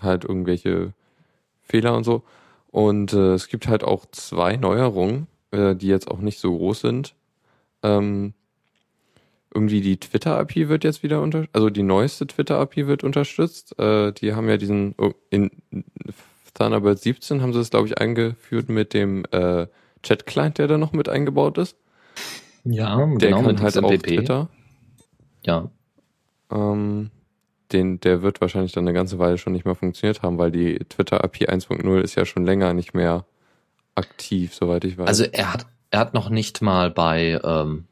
[0.00, 0.92] halt irgendwelche
[1.62, 2.22] Fehler und so.
[2.70, 6.80] Und äh, es gibt halt auch zwei Neuerungen, äh, die jetzt auch nicht so groß
[6.80, 7.14] sind.
[7.82, 8.34] Ähm,
[9.52, 13.78] irgendwie die Twitter-API wird jetzt wieder unter, also die neueste Twitter-API wird unterstützt.
[13.78, 15.50] Äh, die haben ja diesen oh, in
[16.56, 19.66] Thunderbird 17 haben sie es glaube ich eingeführt mit dem äh,
[20.02, 21.76] Chat-Client, der da noch mit eingebaut ist.
[22.64, 24.06] ja, Der genau, kann mit halt auch XMPP.
[24.06, 24.48] Twitter.
[25.44, 25.70] Ja.
[26.50, 27.10] Ähm,
[27.72, 30.78] den, der wird wahrscheinlich dann eine ganze Weile schon nicht mehr funktioniert haben, weil die
[30.88, 33.24] Twitter API 1.0 ist ja schon länger nicht mehr
[33.94, 35.08] aktiv, soweit ich weiß.
[35.08, 37.86] Also er hat, er hat noch nicht mal bei, ähm,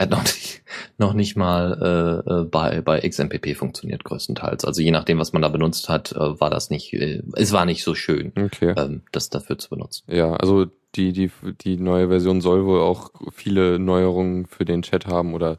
[0.00, 0.62] hat noch nicht,
[0.98, 4.64] noch nicht mal äh, äh, bei, bei XMPP funktioniert größtenteils.
[4.64, 7.66] Also je nachdem, was man da benutzt hat, äh, war das nicht, äh, es war
[7.66, 8.74] nicht so schön, okay.
[8.76, 10.04] ähm, das dafür zu benutzen.
[10.10, 15.06] Ja, also die, die, die neue Version soll wohl auch viele Neuerungen für den Chat
[15.06, 15.58] haben oder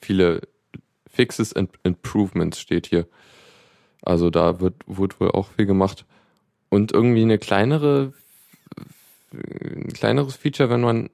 [0.00, 0.42] viele
[1.08, 3.06] Fixes and Improvements steht hier.
[4.02, 6.06] Also da wird, wird wohl auch viel gemacht.
[6.70, 8.12] Und irgendwie eine kleinere,
[9.32, 11.10] ein kleineres Feature, wenn man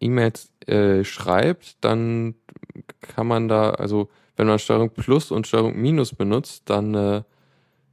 [0.00, 2.34] E-Mails äh, schreibt, dann
[3.00, 7.22] kann man da, also wenn man Steuerung Plus und Steuerung Minus benutzt, dann, äh,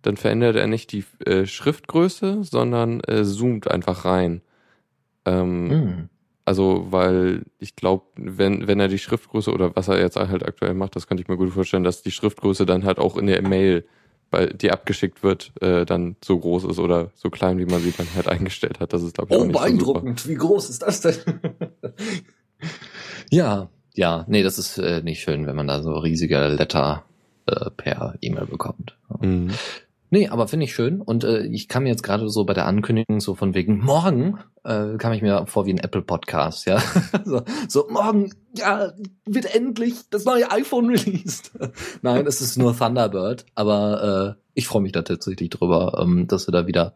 [0.01, 4.41] dann verändert er nicht die äh, Schriftgröße, sondern äh, zoomt einfach rein.
[5.25, 6.09] Ähm, Hm.
[6.47, 10.75] Also, weil ich glaube, wenn, wenn er die Schriftgröße oder was er jetzt halt aktuell
[10.75, 13.41] macht, das könnte ich mir gut vorstellen, dass die Schriftgröße dann halt auch in der
[13.41, 13.83] Mail,
[14.35, 17.93] bei, die abgeschickt wird, äh, dann so groß ist oder so klein, wie man sie
[17.97, 18.91] dann halt eingestellt hat.
[18.93, 19.69] Das ist, glaube ich, auch Oh, nicht so super.
[19.69, 20.27] beeindruckend.
[20.27, 21.15] Wie groß ist das denn?
[23.31, 27.03] ja, ja, nee, das ist äh, nicht schön, wenn man da so riesige Letter
[27.45, 28.97] äh, per E-Mail bekommt.
[29.21, 29.51] Mhm.
[30.15, 31.01] Nee, aber finde ich schön.
[31.01, 34.39] Und äh, ich kam mir jetzt gerade so bei der Ankündigung so von wegen morgen,
[34.63, 36.81] äh, kam ich mir vor wie ein Apple Podcast, ja.
[37.25, 38.93] so, so, morgen, ja,
[39.25, 41.51] wird endlich das neue iPhone released.
[42.01, 46.47] Nein, es ist nur Thunderbird, aber äh, ich freue mich da tatsächlich drüber, ähm, dass
[46.47, 46.93] wir da wieder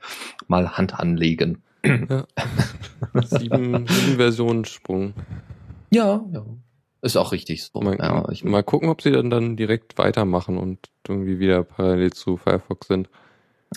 [0.48, 1.62] mal Hand anlegen.
[1.84, 5.14] Sieben, sieben Versionen Sprung.
[5.92, 6.46] Ja, ja.
[7.02, 7.80] Ist auch richtig so.
[7.80, 12.12] Mal, ja, ich, mal gucken, ob sie dann, dann direkt weitermachen und irgendwie wieder parallel
[12.12, 13.10] zu Firefox sind.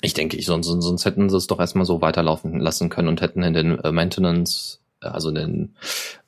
[0.01, 3.21] ich denke, ich, sonst, sonst hätten sie es doch erstmal so weiterlaufen lassen können und
[3.21, 5.75] hätten in den äh, Maintenance, äh, also in den,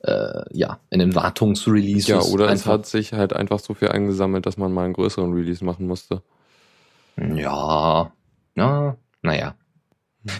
[0.03, 2.07] äh, ja, in den Wartungsreleases.
[2.07, 5.33] Ja, oder es hat sich halt einfach so viel eingesammelt, dass man mal einen größeren
[5.33, 6.21] Release machen musste.
[7.17, 8.11] Ja,
[8.55, 9.55] ja, naja.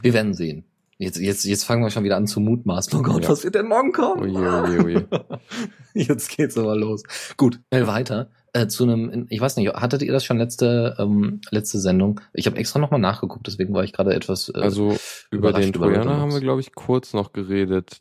[0.01, 0.65] Wir werden sehen.
[0.97, 2.97] Jetzt, jetzt, jetzt fangen wir schon wieder an zu mutmaßen.
[2.97, 3.29] Oh Gott, Ja.
[3.29, 4.21] was wird denn morgen kommen?
[4.21, 5.07] Oje, oje, oje.
[5.93, 7.03] Jetzt geht's aber los.
[7.35, 8.29] Gut, schnell weiter.
[8.53, 12.21] Äh, zu einem, ich weiß nicht, hattet ihr das schon letzte, ähm, letzte Sendung?
[12.33, 14.47] Ich habe extra nochmal nachgeguckt, deswegen war ich gerade etwas.
[14.47, 14.95] Äh, Also
[15.31, 17.97] über den Trojaner haben wir, glaube ich, kurz noch geredet.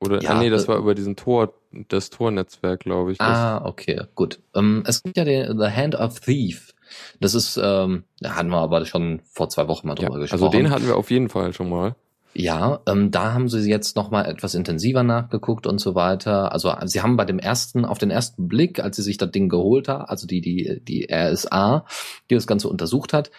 [0.00, 1.54] Oder, Ja, ah, nee, das äh, war über diesen Tor,
[1.88, 3.20] das Tornetzwerk, glaube ich.
[3.22, 4.40] Ah, okay, gut.
[4.54, 6.74] Ähm, es gibt ja den The Hand of Thief.
[7.20, 10.42] Das ist, ähm, da hatten wir aber schon vor zwei Wochen mal ja, drüber gesprochen.
[10.44, 11.96] also den hatten wir auf jeden Fall schon mal.
[12.34, 16.52] Ja, ähm, da haben sie jetzt noch mal etwas intensiver nachgeguckt und so weiter.
[16.52, 19.48] Also sie haben bei dem ersten, auf den ersten Blick, als sie sich das Ding
[19.48, 21.84] geholt haben, also die die die RSA,
[22.30, 23.30] die das Ganze untersucht hat,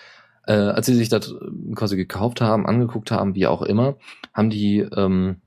[0.48, 1.34] äh, als sie sich das
[1.76, 3.98] quasi gekauft haben, angeguckt haben, wie auch immer,
[4.34, 5.42] haben die ähm,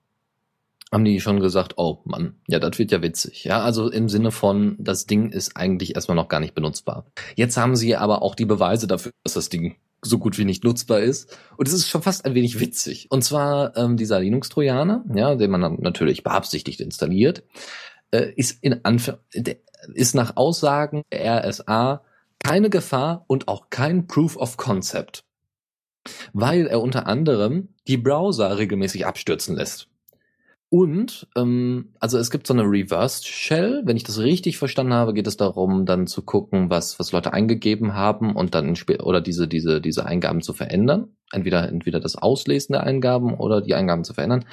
[0.93, 3.45] haben die schon gesagt, oh Mann, ja, das wird ja witzig.
[3.45, 7.07] Ja, also im Sinne von, das Ding ist eigentlich erstmal noch gar nicht benutzbar.
[7.35, 10.65] Jetzt haben sie aber auch die Beweise dafür, dass das Ding so gut wie nicht
[10.65, 11.37] nutzbar ist.
[11.57, 13.07] Und es ist schon fast ein wenig witzig.
[13.11, 17.45] Und zwar ähm, dieser Linux-Trojaner, ja, den man dann natürlich beabsichtigt installiert,
[18.11, 19.17] äh, ist in Anf
[19.95, 22.05] ist nach Aussagen der RSA
[22.39, 25.25] keine Gefahr und auch kein Proof of Concept,
[26.33, 29.89] weil er unter anderem die Browser regelmäßig abstürzen lässt.
[30.73, 33.83] Und, ähm, also es gibt so eine Reversed Shell.
[33.85, 37.35] Wenn ich das richtig verstanden habe, geht es darum, dann zu gucken, was, was Leute
[37.35, 41.09] eingegeben haben und dann oder diese, diese, diese Eingaben zu verändern.
[41.31, 44.47] Entweder, entweder das Auslesen der Eingaben oder die Eingaben zu verändern.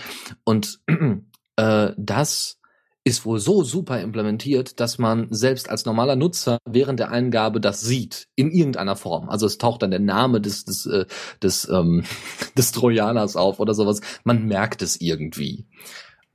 [0.44, 0.82] Und
[1.56, 2.60] äh, das
[3.06, 7.80] ist wohl so super implementiert, dass man selbst als normaler Nutzer während der Eingabe das
[7.80, 9.30] sieht in irgendeiner Form.
[9.30, 11.06] Also es taucht dann der Name des des äh,
[11.42, 12.04] des ähm,
[12.58, 14.02] des Trojaners auf oder sowas.
[14.26, 15.66] Man merkt es irgendwie.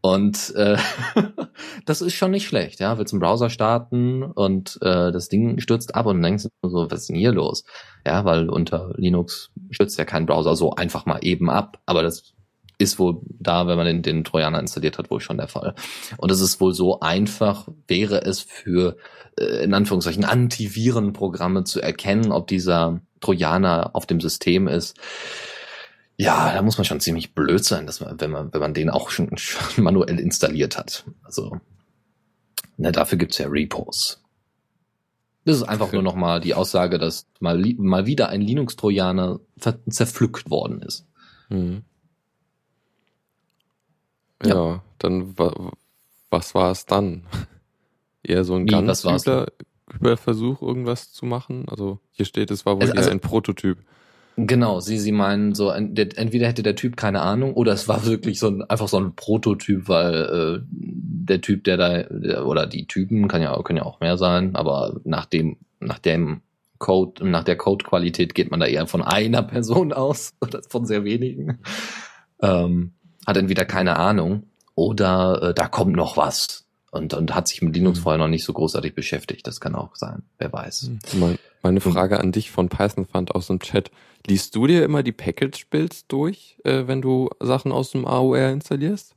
[0.05, 0.77] Und äh,
[1.87, 2.99] das ist schon nicht schlecht, ja.
[2.99, 7.01] Willst einen Browser starten und äh, das Ding stürzt ab und denkst du so, was
[7.01, 7.64] ist denn hier los?
[8.07, 11.81] Ja, weil unter Linux stürzt ja kein Browser so einfach mal eben ab.
[11.87, 12.35] Aber das
[12.77, 15.75] ist wohl da, wenn man den, den Trojaner installiert hat, wohl schon der Fall.
[16.19, 18.99] Und es ist wohl so einfach, wäre es für,
[19.40, 24.99] äh, in Anführungszeichen, Antivirenprogramme zu erkennen, ob dieser Trojaner auf dem System ist.
[26.16, 28.88] Ja, da muss man schon ziemlich blöd sein, dass man, wenn man, wenn man den
[28.90, 31.05] auch schon, schon manuell installiert hat.
[31.22, 31.61] Also,
[32.77, 34.20] ne, dafür gibt's ja Repos.
[35.44, 35.96] Das ist einfach Okay.
[35.96, 39.40] nur nochmal die Aussage, dass mal, mal wieder ein Linux-Trojaner
[39.90, 41.05] zerpflückt worden ist.
[41.50, 41.83] Mhm.
[44.44, 44.55] Ja.
[44.55, 45.72] Ja, dann wa
[46.31, 47.24] was war es dann?
[48.22, 51.68] Eher so ein Wie, ganz übler Versuch, irgendwas zu machen?
[51.68, 53.79] Also hier steht, es war wohl Also- eher also- ein Prototyp.
[54.37, 57.87] Genau, sie, sie meinen so, en- der- entweder hätte der Typ keine Ahnung oder es
[57.87, 60.14] war wirklich so ein, einfach so ein Prototyp, weil
[60.62, 64.16] äh, der Typ, der da, der, oder die Typen, kann ja, können ja auch mehr
[64.18, 66.40] sein, aber nach dem, nach dem
[66.79, 71.05] Code, nach der Codequalität geht man da eher von einer Person aus oder von sehr
[71.05, 71.61] wenigen.
[72.42, 72.92] Ähm,
[73.27, 74.44] hat entweder keine Ahnung
[74.75, 76.63] oder äh, da kommt noch was.
[76.94, 78.02] Und, und hat sich mit Linux Mhm.
[78.02, 79.46] vorher noch nicht so großartig beschäftigt.
[79.46, 80.22] Das kann auch sein.
[80.38, 80.90] Wer weiß.
[81.18, 83.90] Mein, meine Frage an dich von Python fand aus dem Chat.
[84.26, 89.16] Liest du dir immer die Package-Builds durch, äh, wenn du Sachen aus dem AOR installierst?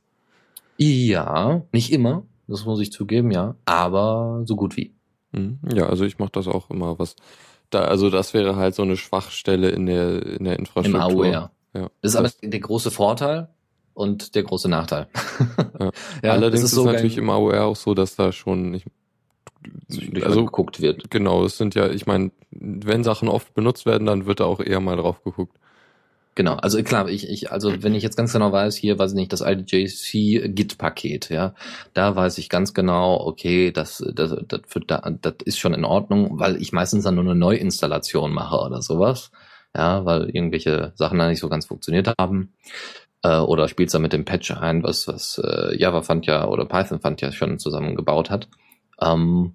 [0.76, 4.92] Ja, nicht immer, das muss ich zugeben, ja, aber so gut wie.
[5.32, 5.58] Mhm.
[5.72, 6.98] Ja, also ich mache das auch immer.
[6.98, 7.16] Was
[7.70, 11.26] da, also das wäre halt so eine Schwachstelle in der in der Im Infrastruktur.
[11.26, 11.50] AOR.
[11.74, 11.90] Ja.
[12.00, 13.48] Das ist aber der große Vorteil
[13.98, 15.08] und der große Nachteil.
[16.22, 16.32] Ja.
[16.32, 18.84] Allerdings es ist, so natürlich geil, im AOR auch so, dass da schon ich,
[19.88, 21.10] zwischendurch also geguckt wird.
[21.10, 24.60] genau, es sind ja, ich meine, wenn Sachen oft benutzt werden, dann wird da auch
[24.60, 25.58] eher mal drauf geguckt.
[26.36, 29.16] Genau, also klar, ich, ich, also wenn ich jetzt ganz genau weiß, hier weiß ich
[29.16, 31.54] nicht, das IDJC Git-Paket, ja,
[31.94, 35.84] da weiß ich ganz genau, okay, das, das, das, für, da, das ist schon in
[35.84, 39.32] Ordnung, weil ich meistens dann nur eine Neuinstallation mache oder sowas,
[39.76, 42.52] ja, weil irgendwelche Sachen da nicht so ganz funktioniert haben.
[43.22, 46.64] Äh, oder spielst da mit dem Patch ein, was, was äh, Java fand ja oder
[46.66, 48.48] Python fand ja schon zusammengebaut hat.
[49.00, 49.54] Ähm,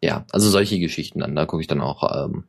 [0.00, 2.44] ja, also solche Geschichten dann, da gucke ich dann auch, ähm,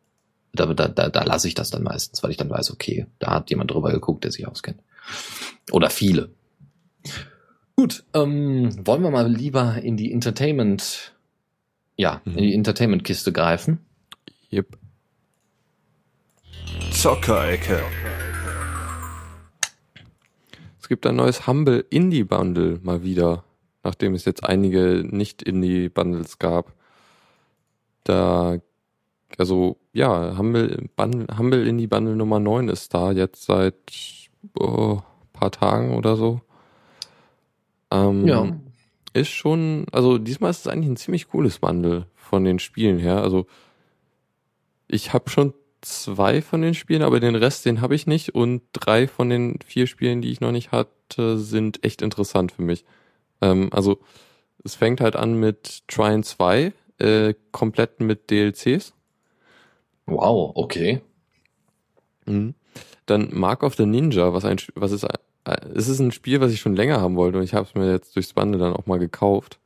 [0.53, 3.31] da, da, da, da lasse ich das dann meistens, weil ich dann weiß, okay, da
[3.31, 4.81] hat jemand drüber geguckt, der sich auskennt.
[5.71, 6.31] Oder viele.
[7.75, 11.13] Gut, ähm, wollen wir mal lieber in die Entertainment,
[11.95, 12.37] ja, Mhm.
[12.37, 13.79] in die Entertainment-Kiste greifen?
[14.51, 14.77] Yep.
[16.91, 17.81] Zockerecke.
[20.89, 23.43] Es gibt ein neues Humble Indie Bundle mal wieder,
[23.83, 26.73] nachdem es jetzt einige nicht Indie Bundles gab.
[28.05, 28.57] Da,
[29.37, 33.75] also ja, Humble, Bundle, Humble Indie Bundle Nummer 9 ist da jetzt seit
[34.57, 36.41] oh, paar Tagen oder so.
[37.91, 38.25] Ähm,
[39.13, 43.21] Ist schon, also diesmal ist es eigentlich ein ziemlich cooles Bundle von den Spielen her.
[43.21, 43.45] Also
[44.87, 48.35] ich habe schon zwei von den Spielen, aber den Rest, den habe ich nicht.
[48.35, 52.61] Und drei von den vier Spielen, die ich noch nicht hatte, sind echt interessant für
[52.61, 52.85] mich.
[53.41, 53.99] Ähm, also
[54.63, 58.93] es fängt halt an mit Trine 2, äh, komplett mit DLCs.
[60.05, 61.01] Wow, okay.
[62.25, 62.55] Mhm.
[63.05, 66.51] Dann Mark of the Ninja, was ein, was ist, äh, es ist ein Spiel, was
[66.51, 68.85] ich schon länger haben wollte und ich habe es mir jetzt durchs Bande dann auch
[68.85, 69.59] mal gekauft.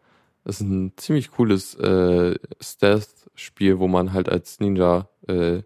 [0.44, 5.64] Das ist ein ziemlich cooles äh, Stealth-Spiel, wo man halt als Ninja äh,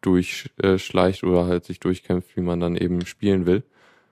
[0.00, 3.62] durchschleicht oder halt sich durchkämpft, wie man dann eben spielen will.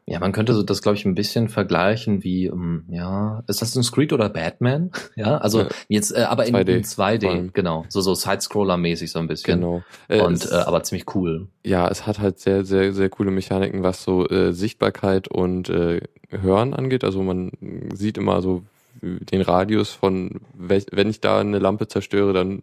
[0.09, 3.75] Ja, man könnte so das, glaube ich, ein bisschen vergleichen wie, um, ja, ist das
[3.75, 4.92] ein Creed oder Batman?
[5.16, 9.18] Ja, also ja, jetzt, äh, aber in 2D, in 2D genau, so so Sidescroller-mäßig so
[9.18, 9.61] ein bisschen.
[9.61, 9.83] Genau.
[10.07, 11.49] Äh, Und es, äh, aber ziemlich cool.
[11.64, 16.03] Ja, es hat halt sehr, sehr, sehr coole Mechaniken, was so äh, Sichtbarkeit und äh,
[16.31, 17.03] Hören angeht.
[17.03, 17.51] Also man
[17.92, 18.62] sieht immer so
[19.03, 22.62] den Radius von, wenn ich da eine Lampe zerstöre, dann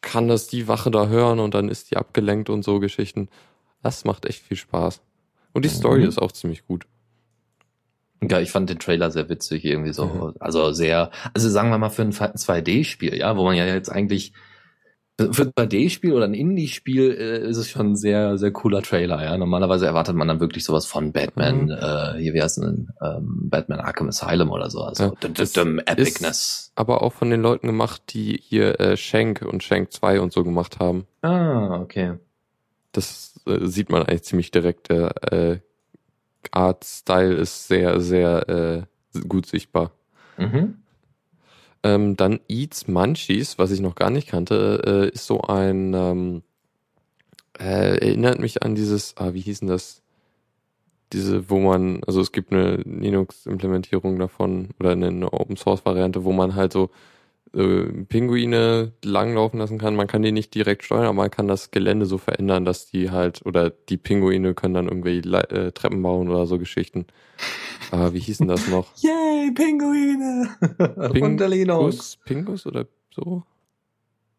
[0.00, 3.28] kann das die Wache da hören und dann ist die abgelenkt und so Geschichten.
[3.82, 5.00] Das macht echt viel Spaß.
[5.52, 6.08] Und die Story mhm.
[6.08, 6.86] ist auch ziemlich gut.
[8.22, 10.06] Ja, ich fand den Trailer sehr witzig, irgendwie so.
[10.06, 10.34] Mhm.
[10.40, 14.32] Also sehr, also sagen wir mal für ein 2D-Spiel, ja, wo man ja jetzt eigentlich
[15.18, 19.22] für ein 2D-Spiel oder ein Indie-Spiel äh, ist es schon ein sehr, sehr cooler Trailer,
[19.22, 19.36] ja.
[19.36, 21.70] Normalerweise erwartet man dann wirklich sowas von Batman, mhm.
[21.72, 24.82] äh, hier wie heißt denn, ähm, Batman Arkham Asylum oder so.
[24.82, 26.72] Also ja, dum, Epicness.
[26.76, 30.44] aber auch von den Leuten gemacht, die hier äh, Shank und Shank 2 und so
[30.44, 31.06] gemacht haben.
[31.22, 32.14] Ah, okay.
[32.92, 34.88] Das äh, sieht man eigentlich ziemlich direkt.
[34.88, 35.58] Der äh,
[36.52, 39.90] Art-Style ist sehr, sehr äh, gut sichtbar.
[40.36, 40.76] Mhm.
[41.82, 46.42] Ähm, dann Eats Munchies, was ich noch gar nicht kannte, äh, ist so ein, ähm,
[47.58, 50.02] äh, erinnert mich an dieses, ah, wie hieß denn das?
[51.12, 56.72] Diese, wo man, also es gibt eine Linux-Implementierung davon oder eine Open-Source-Variante, wo man halt
[56.72, 56.90] so
[57.54, 59.96] äh, Pinguine langlaufen lassen kann.
[59.96, 63.10] Man kann die nicht direkt steuern, aber man kann das Gelände so verändern, dass die
[63.10, 67.06] halt, oder die Pinguine können dann irgendwie äh, Treppen bauen oder so Geschichten.
[67.90, 68.96] Ah, wie hießen das noch?
[68.96, 70.48] Yay, Pinguine!
[71.12, 73.44] Pingus, Pingus oder so?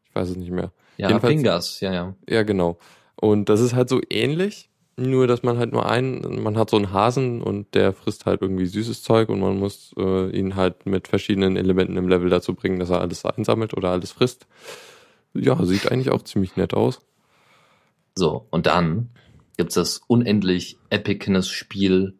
[0.05, 0.71] Ich weiß es nicht mehr.
[0.97, 2.15] Ja, Jedenfalls, Pingas, ja, ja.
[2.27, 2.77] Ja, genau.
[3.15, 4.68] Und das ist halt so ähnlich,
[4.99, 8.41] nur dass man halt nur einen, man hat so einen Hasen und der frisst halt
[8.41, 12.53] irgendwie süßes Zeug und man muss äh, ihn halt mit verschiedenen Elementen im Level dazu
[12.53, 14.47] bringen, dass er alles einsammelt oder alles frisst.
[15.33, 17.01] Ja, sieht eigentlich auch ziemlich nett aus.
[18.15, 19.09] So, und dann
[19.57, 22.17] gibt's das unendlich Epicness-Spiel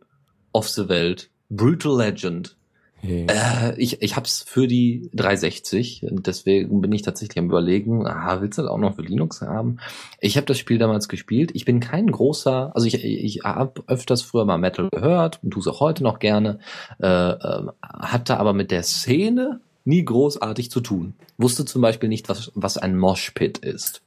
[0.54, 2.58] of the Welt, Brutal Legend.
[3.02, 3.28] Hey.
[3.30, 8.42] Äh, ich ich hab's für die 360 und deswegen bin ich tatsächlich am überlegen, ah,
[8.42, 9.78] willst du das auch noch für Linux haben?
[10.20, 11.52] Ich habe das Spiel damals gespielt.
[11.54, 15.62] Ich bin kein großer, also ich, ich habe öfters früher mal Metal gehört und tue
[15.62, 16.60] es auch heute noch gerne,
[17.02, 21.14] äh, äh, hatte aber mit der Szene nie großartig zu tun.
[21.38, 24.02] Wusste zum Beispiel nicht, was, was ein Moshpit ist.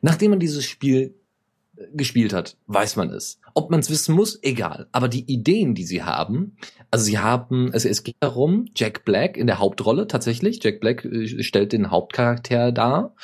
[0.00, 1.14] Nachdem man dieses Spiel
[1.92, 3.40] gespielt hat, weiß man es.
[3.54, 4.88] Ob man es wissen muss, egal.
[4.92, 6.56] Aber die Ideen, die sie haben,
[6.90, 11.04] also sie haben, also es geht darum, Jack Black in der Hauptrolle tatsächlich, Jack Black
[11.04, 13.14] äh, stellt den Hauptcharakter dar,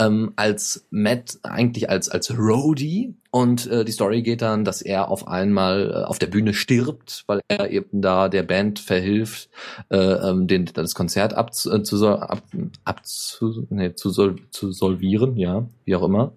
[0.00, 5.10] ähm, als Matt eigentlich als als Roadie und äh, die Story geht dann, dass er
[5.10, 9.50] auf einmal äh, auf der Bühne stirbt, weil er eben da der Band verhilft,
[9.90, 12.42] äh, ähm, den, das Konzert abzu, äh, zu, ab,
[12.84, 16.32] abzu, nee, zu, zu solvieren, ja, wie auch immer.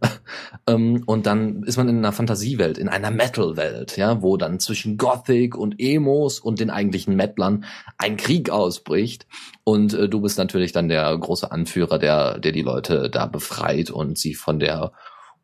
[0.70, 4.98] Ähm, und dann ist man in einer Fantasiewelt, in einer Metal-Welt, ja, wo dann zwischen
[4.98, 7.66] Gothic und Emos und den eigentlichen Metlern
[7.98, 9.26] ein Krieg ausbricht.
[9.64, 13.90] Und äh, du bist natürlich dann der große Anführer, der, der die Leute da befreit
[13.90, 14.92] und sie von der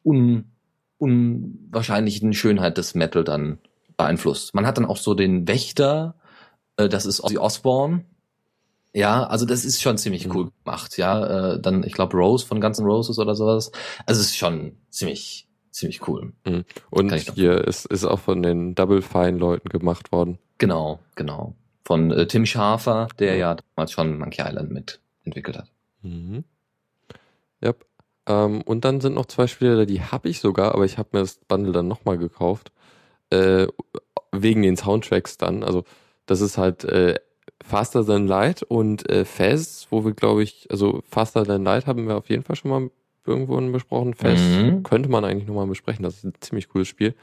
[0.03, 0.51] un
[0.97, 3.59] unwahrscheinlichen Schönheit des Metal dann
[3.97, 4.55] beeinflusst.
[4.55, 6.15] Man hat dann auch so den Wächter,
[6.77, 8.05] äh, das ist Ozzy Osbourne.
[8.95, 11.55] Ja, also das ist schon ziemlich cool gemacht, ja.
[11.55, 13.73] Äh, dann, ich glaube, Rose von Guns N' Roses oder sowas.
[14.05, 16.31] Also es ist schon ziemlich, ziemlich cool.
[16.45, 16.63] Mhm.
[16.91, 20.39] Und hier ist, ist auch von den Double Fine Leuten gemacht worden.
[20.59, 21.55] Genau, genau.
[21.83, 23.57] Von äh, Tim Schafer, der ja.
[23.75, 25.69] damals schon Monkey Island mit entwickelt hat.
[26.01, 26.45] Mhm.
[27.61, 27.85] Yep.
[28.27, 31.19] Ähm, und dann sind noch zwei Spiele, die habe ich sogar, aber ich habe mir
[31.19, 32.71] das Bundle dann nochmal gekauft.
[33.29, 33.67] Äh,
[34.31, 35.65] wegen den Soundtracks dann.
[35.65, 35.83] Also
[36.27, 37.15] das ist halt äh,
[37.67, 42.07] Faster Than Light und äh, Fez, wo wir, glaube ich, also Faster Than Light haben
[42.07, 42.89] wir auf jeden Fall schon mal
[43.25, 44.13] irgendwo besprochen.
[44.13, 44.83] Fez mhm.
[44.83, 46.03] könnte man eigentlich nochmal besprechen.
[46.03, 47.15] Das ist ein ziemlich cooles Spiel.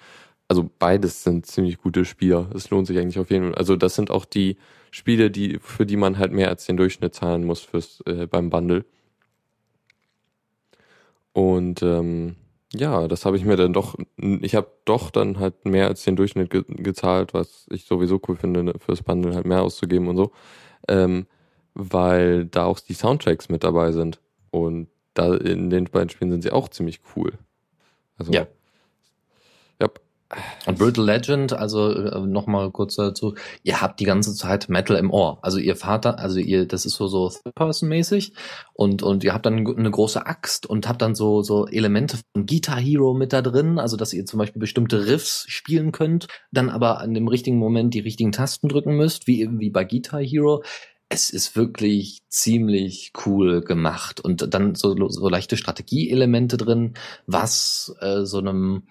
[0.49, 2.51] Also beides sind ziemlich gute Spieler.
[2.55, 3.55] Es lohnt sich eigentlich auf jeden Fall.
[3.55, 4.57] Also das sind auch die
[4.91, 8.51] Spiele, die für die man halt mehr als den Durchschnitt zahlen muss fürs äh, beim
[8.51, 8.85] Bundle.
[11.33, 12.37] Und ähm,
[12.75, 16.17] ja, das habe ich mir dann doch, ich habe doch dann halt mehr als den
[16.17, 20.17] Durchschnitt ge gezahlt, was ich sowieso cool finde, ne, fürs Bundle halt mehr auszugeben und
[20.17, 20.33] so,
[20.89, 21.27] ähm,
[21.75, 24.21] weil da auch die Soundtracks mit dabei sind.
[24.51, 27.33] Und da in den beiden Spielen sind sie auch ziemlich cool.
[28.17, 28.47] Also, Ja.
[30.67, 35.11] Und Brutal Legend, also äh, nochmal kurz dazu, ihr habt die ganze Zeit Metal im
[35.11, 35.39] Ohr.
[35.43, 38.33] Also ihr Vater, also ihr, das ist so so Third-Person-mäßig
[38.73, 42.47] und und ihr habt dann eine große Axt und habt dann so so Elemente von
[42.47, 46.71] Guitar Hero mit da drin, also dass ihr zum Beispiel bestimmte Riffs spielen könnt, dann
[46.71, 50.63] aber an dem richtigen Moment die richtigen Tasten drücken müsst, wie wie bei Guitar Hero.
[51.09, 56.95] Es ist wirklich ziemlich cool gemacht und dann so, so leichte Strategieelemente drin,
[57.27, 58.85] was äh, so einem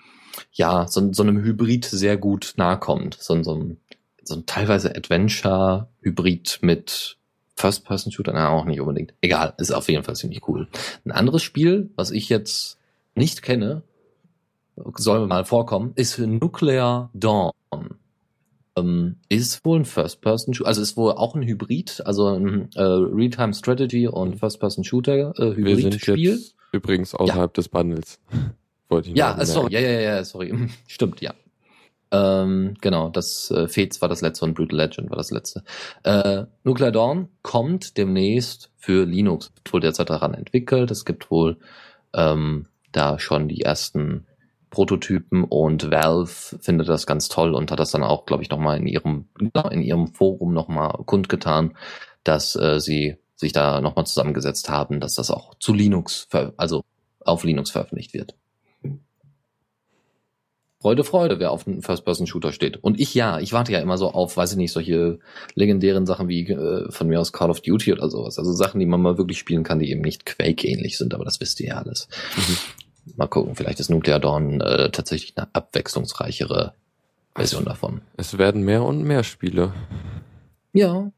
[0.52, 3.18] ja, so, so einem Hybrid sehr gut nahe kommt.
[3.20, 3.78] So, so, ein,
[4.24, 7.18] so ein teilweise Adventure-Hybrid mit
[7.56, 9.14] First-Person-Shooter, na, auch nicht unbedingt.
[9.22, 10.68] Egal, ist auf jeden Fall ziemlich cool.
[11.06, 12.78] Ein anderes Spiel, was ich jetzt
[13.16, 13.84] nicht kenne,
[14.96, 17.52] soll mal vorkommen, ist Nuclear Dawn.
[18.78, 24.08] Ähm, ist wohl ein First-Person-Shooter, also ist wohl auch ein Hybrid, also ein äh, Real-Time-Strategy
[24.08, 25.50] und First-Person-Shooter äh,
[26.72, 28.20] übrigens außerhalb des Bundles.
[28.92, 29.72] Wollte ich Ja, bemerken.
[29.72, 30.54] ja, ja, ja, sorry.
[30.88, 31.34] Stimmt, ja.
[32.12, 35.64] Ähm, genau, das äh, Fates war das letzte und Brutal Legend war das letzte.
[36.04, 39.52] Äh, Nuclear Dawn kommt demnächst für Linux.
[39.56, 40.92] Wird wohl derzeit daran entwickelt.
[40.92, 41.58] Es gibt wohl
[42.14, 44.28] ähm, da schon die ersten
[44.72, 48.78] Prototypen und Valve findet das ganz toll und hat das dann auch, glaube ich, nochmal
[48.78, 51.78] in ihrem in ihrem Forum nochmal kundgetan,
[52.26, 56.28] dass äh, sie sich da nochmal zusammengesetzt haben, dass das auch zu Linux,
[56.58, 56.84] also
[57.22, 58.36] auf Linux veröffentlicht wird.
[60.82, 62.78] Freude, Freude, wer auf einen First-Person-Shooter steht.
[62.78, 65.20] Und ich ja, ich warte ja immer so auf, weiß ich nicht, solche
[65.54, 68.40] legendären Sachen wie äh, von mir aus Call of Duty oder sowas.
[68.40, 71.40] Also Sachen, die man mal wirklich spielen kann, die eben nicht Quake-ähnlich sind, aber das
[71.40, 72.08] wisst ihr ja alles.
[73.16, 76.74] Mal gucken, vielleicht ist Nuclear Dawn äh, tatsächlich eine abwechslungsreichere
[77.36, 78.02] Version davon.
[78.18, 79.74] Es werden mehr und mehr Spiele.
[80.74, 81.12] Ja,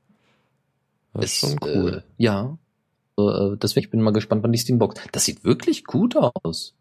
[1.14, 2.04] Das ist schon cool.
[2.06, 2.58] Äh, ja.
[3.18, 5.00] Äh, deswegen ich bin mal gespannt, wann die Steambox.
[5.14, 6.74] Das sieht wirklich gut aus.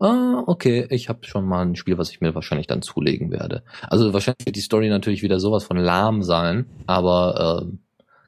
[0.00, 3.62] Ah, okay, ich habe schon mal ein Spiel, was ich mir wahrscheinlich dann zulegen werde.
[3.82, 7.80] Also wahrscheinlich wird die Story natürlich wieder sowas von lahm sein, aber ähm,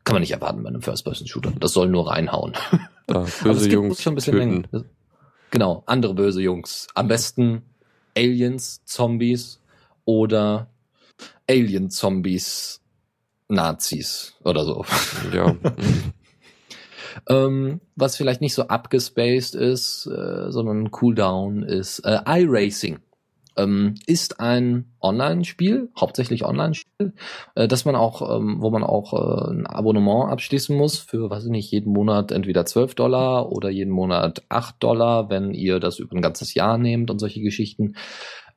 [0.05, 1.53] kann man nicht erwarten bei einem First-Person-Shooter.
[1.59, 2.53] Das soll nur reinhauen.
[3.09, 4.64] Aber es böse gibt Jungs schon ein bisschen töten.
[4.70, 4.85] Länge.
[5.51, 6.87] Genau, andere böse Jungs.
[6.95, 7.62] Am besten
[8.16, 9.61] Aliens, Zombies
[10.05, 10.68] oder
[11.49, 12.81] Alien-Zombies,
[13.49, 14.85] Nazis oder so.
[15.33, 15.55] Ja.
[17.28, 22.98] Ähm, was vielleicht nicht so abgespaced ist, äh, sondern Cooldown ist äh, iRacing.
[23.54, 27.12] Ähm, ist ein Online-Spiel, hauptsächlich Online-Spiel,
[27.54, 31.44] äh, dass man auch, ähm, wo man auch äh, ein Abonnement abschließen muss für, weiß
[31.44, 35.98] ich nicht, jeden Monat entweder 12 Dollar oder jeden Monat 8 Dollar, wenn ihr das
[35.98, 37.94] über ein ganzes Jahr nehmt und solche Geschichten.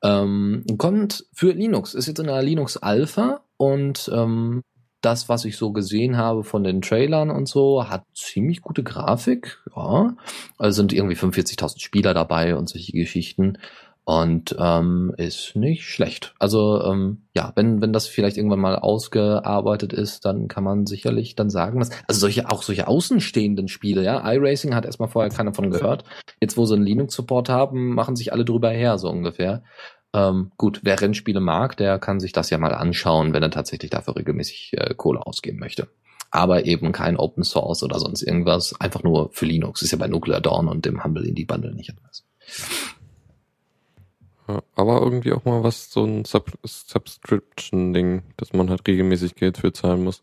[0.01, 4.61] Ähm, kommt für Linux, ist jetzt in einer Linux Alpha und ähm,
[5.05, 9.59] das, was ich so gesehen habe von den Trailern und so, hat ziemlich gute Grafik.
[9.75, 10.15] Ja,
[10.57, 13.57] also sind irgendwie 45.000 Spieler dabei und solche Geschichten.
[14.07, 16.35] Und ähm, ist nicht schlecht.
[16.37, 21.35] Also ähm, ja, wenn wenn das vielleicht irgendwann mal ausgearbeitet ist, dann kann man sicherlich
[21.35, 25.55] dann sagen, dass also solche auch solche außenstehenden Spiele, ja, iRacing hat erstmal vorher keiner
[25.55, 26.03] von gehört.
[26.39, 29.63] Jetzt, wo sie einen Linux-Support haben, machen sich alle drüber her so ungefähr.
[30.16, 33.91] Ähm, gut, wer Rennspiele mag, der kann sich das ja mal anschauen, wenn er tatsächlich
[33.91, 35.89] dafür regelmäßig äh, Kohle ausgeben möchte.
[36.32, 39.82] Aber eben kein Open Source oder sonst irgendwas, einfach nur für Linux.
[39.82, 42.24] Ist ja bei Nuclear Dawn und dem Humble Indie Bundle nicht anders.
[44.76, 49.74] Aber irgendwie auch mal was, so ein Sub Subscription-Ding, dass man halt regelmäßig Geld für
[49.74, 50.22] zahlen muss.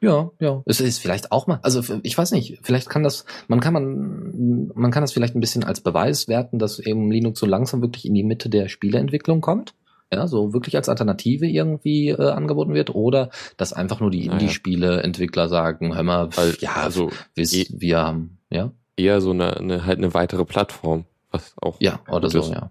[0.00, 0.62] Ja, ja.
[0.66, 4.70] Es ist vielleicht auch mal, also ich weiß nicht, vielleicht kann das, man kann man,
[4.74, 8.04] man kann das vielleicht ein bisschen als Beweis werten, dass eben Linux so langsam wirklich
[8.04, 9.74] in die Mitte der Spieleentwicklung kommt.
[10.12, 14.26] Ja, so wirklich als Alternative irgendwie äh, angeboten wird oder dass einfach nur die.
[14.26, 19.56] Indie-Spiele-Entwickler sagen, hör mal, Weil, ja, also wir, eh- wir haben, ja, eher so eine,
[19.56, 22.50] eine halt eine weitere Plattform, was auch ja, oder so, ist.
[22.50, 22.70] ja.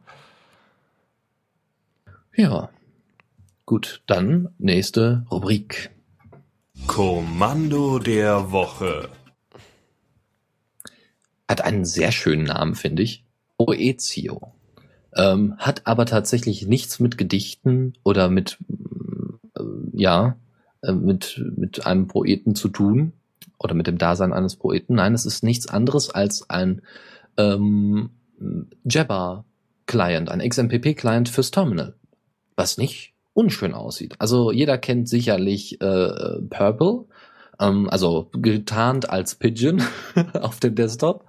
[2.37, 2.69] Ja.
[3.65, 5.91] Gut, dann nächste Rubrik.
[6.87, 9.09] Kommando der Woche.
[11.47, 13.25] Hat einen sehr schönen Namen, finde ich.
[13.57, 14.53] Oezio.
[15.15, 18.57] Ähm, hat aber tatsächlich nichts mit Gedichten oder mit,
[19.57, 19.63] äh,
[19.93, 20.37] ja,
[20.81, 23.13] äh, mit, mit einem Poeten zu tun
[23.57, 24.95] oder mit dem Dasein eines Poeten.
[24.95, 26.81] Nein, es ist nichts anderes als ein
[27.37, 28.11] ähm,
[28.83, 31.95] Jabber-Client, ein XMPP-Client fürs Terminal,
[32.55, 34.15] was nicht unschön aussieht.
[34.19, 37.05] Also jeder kennt sicherlich äh, Purple,
[37.59, 39.83] ähm, also getarnt als Pigeon
[40.33, 41.25] auf dem Desktop.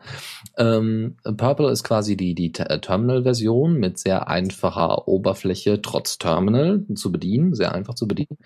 [0.57, 7.12] Ähm, Purple ist quasi die, die Te- Terminal-Version mit sehr einfacher Oberfläche trotz Terminal zu
[7.12, 8.38] bedienen, sehr einfach zu bedienen.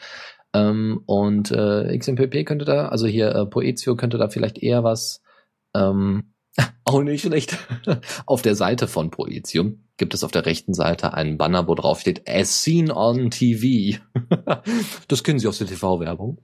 [0.52, 5.22] Ähm, und äh, XMPP könnte da, also hier äh, Poetio könnte da vielleicht eher was
[5.74, 6.29] ähm,
[6.84, 7.56] Auch nicht schlecht.
[8.26, 12.00] Auf der Seite von Proetium gibt es auf der rechten Seite einen Banner, wo drauf
[12.00, 13.98] steht As seen on TV.
[15.08, 16.40] das kennen Sie aus der TV-Werbung.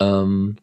[0.00, 0.56] Ähm,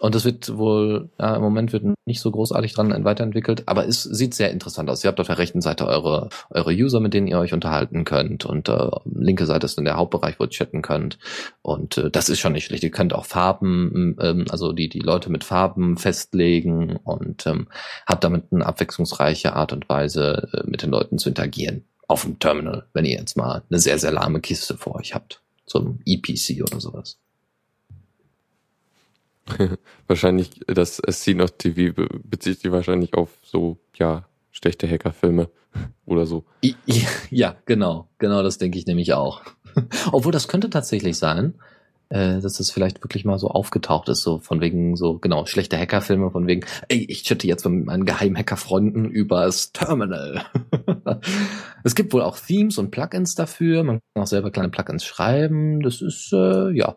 [0.00, 4.02] und das wird wohl, ja, im Moment wird nicht so großartig dran weiterentwickelt, aber es
[4.02, 5.04] sieht sehr interessant aus.
[5.04, 8.44] Ihr habt auf der rechten Seite eure, eure User, mit denen ihr euch unterhalten könnt
[8.44, 11.18] und äh, linke Seite ist dann der Hauptbereich, wo ihr chatten könnt.
[11.62, 12.82] Und äh, das ist schon nicht schlecht.
[12.82, 17.68] Ihr könnt auch Farben, ähm, also die, die Leute mit Farben festlegen und ähm,
[18.06, 21.84] habt damit eine abwechslungsreiche Art und Weise, äh, mit den Leuten zu interagieren.
[22.08, 25.40] Auf dem Terminal, wenn ihr jetzt mal eine sehr, sehr lahme Kiste vor euch habt.
[25.66, 27.18] Zum EPC oder sowas.
[30.06, 31.92] wahrscheinlich, das Scene of TV
[32.22, 35.50] bezieht sich wahrscheinlich auf so, ja, schlechte Hackerfilme
[36.06, 36.44] oder so.
[37.30, 38.08] Ja, genau.
[38.18, 39.42] Genau, das denke ich nämlich auch.
[40.12, 41.54] Obwohl, das könnte tatsächlich sein,
[42.08, 45.78] äh, dass das vielleicht wirklich mal so aufgetaucht ist, so von wegen so, genau, schlechte
[45.78, 50.44] Hackerfilme, von wegen, ey, ich chatte jetzt mit meinen geheimen Hackerfreunden übers Terminal.
[51.82, 55.80] es gibt wohl auch Themes und Plugins dafür, man kann auch selber kleine Plugins schreiben,
[55.80, 56.96] das ist, äh, ja,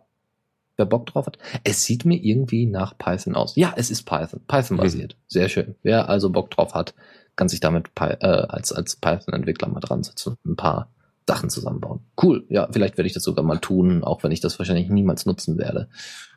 [0.78, 1.38] wer Bock drauf hat.
[1.64, 3.56] Es sieht mir irgendwie nach Python aus.
[3.56, 5.16] Ja, es ist Python, Python basiert.
[5.16, 5.24] Mhm.
[5.28, 5.76] Sehr schön.
[5.84, 6.94] Wer also Bock drauf hat,
[7.36, 10.90] kann sich damit äh, als, als Python-Entwickler mal dran setzen und ein paar
[11.28, 12.00] Sachen zusammenbauen.
[12.22, 12.46] Cool.
[12.50, 15.58] Ja, vielleicht werde ich das sogar mal tun, auch wenn ich das wahrscheinlich niemals nutzen
[15.58, 15.90] werde.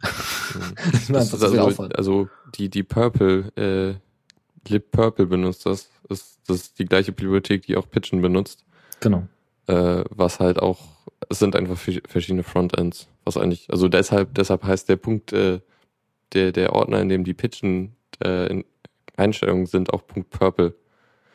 [1.09, 3.95] das ist also, also die, die Purple, äh,
[4.69, 5.89] Lib Purple benutzt das.
[6.09, 6.39] das.
[6.47, 8.65] Das ist die gleiche Bibliothek, die auch Pitchen benutzt.
[8.99, 9.29] Genau.
[9.67, 10.81] Äh, was halt auch,
[11.29, 13.09] es sind einfach verschiedene Frontends.
[13.25, 15.61] Was eigentlich, also deshalb, deshalb heißt der Punkt, äh,
[16.33, 18.65] der, der Ordner, in dem die Pitchen äh, in
[19.17, 20.75] Einstellungen sind, auch Punkt Purple.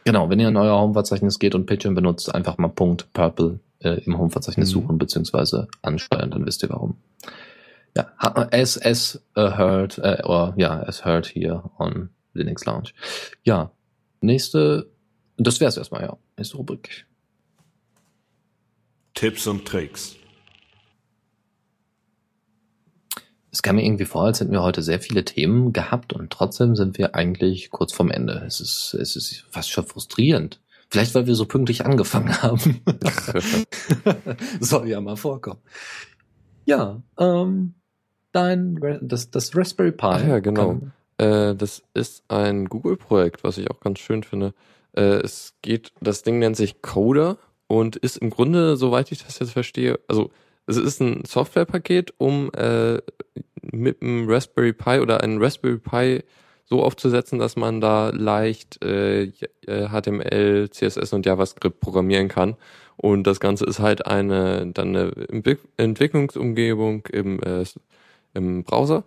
[0.05, 4.01] Genau, wenn ihr in euer Home-Verzeichnis geht und Pitchen benutzt, einfach mal Punkt Purple äh,
[4.05, 4.81] im Home-Verzeichnis mhm.
[4.81, 6.97] suchen beziehungsweise ansteuern, dann wisst ihr warum.
[7.95, 8.11] Ja,
[8.51, 12.91] as, as uh, heard, äh, or ja, as heard here on Linux Lounge.
[13.43, 13.71] Ja,
[14.19, 14.89] nächste,
[15.37, 16.17] das wär's erstmal, ja.
[16.37, 17.05] Nächste Rubrik.
[19.15, 20.17] Tipps und Tricks.
[23.49, 26.75] Es kam mir irgendwie vor, als hätten wir heute sehr viele Themen gehabt und trotzdem
[26.75, 28.43] sind wir eigentlich kurz vorm Ende.
[28.45, 30.61] Es ist, es ist fast schon frustrierend.
[30.89, 32.81] Vielleicht, weil wir so pünktlich angefangen haben.
[34.59, 35.61] Soll ja mal vorkommen.
[36.65, 37.75] Ja, ähm,
[38.33, 40.05] dein, das, das Raspberry Pi.
[40.07, 40.81] Ach ja, genau.
[41.17, 44.53] Äh, das ist ein Google-Projekt, was ich auch ganz schön finde.
[44.91, 47.37] Äh, es geht, das Ding nennt sich Coder
[47.67, 50.31] und ist im Grunde, soweit ich das jetzt verstehe, also
[50.67, 52.99] es ist ein Softwarepaket, um äh,
[53.61, 56.23] mit einem Raspberry Pi oder einen Raspberry Pi
[56.65, 59.31] so aufzusetzen, dass man da leicht äh,
[59.67, 62.55] HTML, CSS und JavaScript programmieren kann.
[62.97, 65.11] Und das Ganze ist halt eine dann eine
[65.77, 67.63] Entwicklungsumgebung im, äh,
[68.33, 69.03] im Browser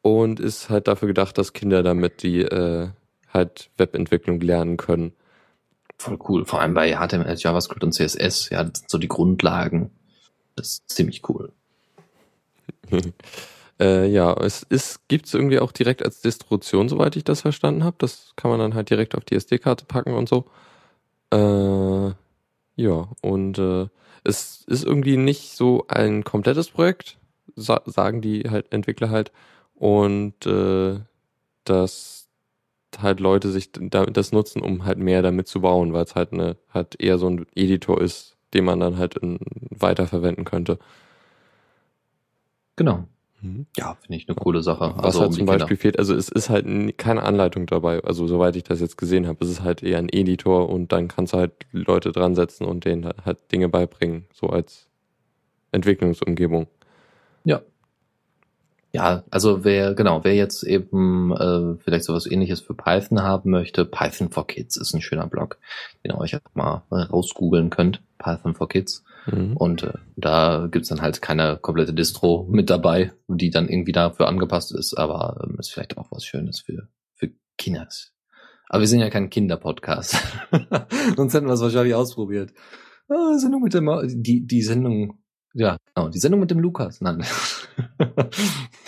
[0.00, 2.88] und ist halt dafür gedacht, dass Kinder damit die äh,
[3.32, 5.12] halt Webentwicklung lernen können.
[5.98, 6.44] Voll cool.
[6.44, 9.90] Vor allem bei HTML, JavaScript und CSS, ja, das sind so die Grundlagen.
[10.56, 11.52] Das ist ziemlich cool.
[13.80, 17.96] äh, ja, es ist, gibt's irgendwie auch direkt als Distribution, soweit ich das verstanden habe.
[17.98, 20.46] Das kann man dann halt direkt auf die SD-Karte packen und so.
[21.32, 22.14] Äh,
[22.76, 23.88] ja, und äh,
[24.24, 27.18] es ist irgendwie nicht so ein komplettes Projekt,
[27.56, 29.32] sa sagen die halt Entwickler halt.
[29.74, 31.00] Und äh,
[31.64, 32.21] dass
[33.00, 36.56] halt Leute sich das nutzen, um halt mehr damit zu bauen, weil es halt eine
[36.72, 39.38] halt eher so ein Editor ist, den man dann halt in,
[39.70, 40.78] weiterverwenden könnte.
[42.76, 43.04] Genau.
[43.40, 43.66] Mhm.
[43.76, 44.92] Ja, finde ich eine coole Sache.
[44.96, 46.66] Was also halt um zum Beispiel fehlt, also es ist halt
[46.96, 50.08] keine Anleitung dabei, also soweit ich das jetzt gesehen habe, es ist halt eher ein
[50.08, 54.46] Editor und dann kannst du halt Leute dran setzen und denen halt Dinge beibringen, so
[54.48, 54.88] als
[55.72, 56.68] Entwicklungsumgebung.
[58.92, 63.86] Ja, also wer, genau, wer jetzt eben äh, vielleicht sowas ähnliches für Python haben möchte,
[63.86, 65.58] Python for Kids ist ein schöner Blog,
[66.04, 69.02] den ihr euch auch mal rausgoogeln könnt, Python for Kids.
[69.26, 69.56] Mhm.
[69.56, 74.28] Und äh, da gibt's dann halt keine komplette Distro mit dabei, die dann irgendwie dafür
[74.28, 78.12] angepasst ist, aber ähm, ist vielleicht auch was Schönes für, für Kinders.
[78.68, 80.16] Aber wir sind ja kein Kinderpodcast.
[81.16, 82.52] Sonst hätten wir es wahrscheinlich ausprobiert.
[83.08, 83.88] Ah, Sendung mit dem,
[84.22, 85.18] die, die Sendung,
[85.54, 87.00] ja, genau, die Sendung mit dem Lukas.
[87.00, 87.24] Nein.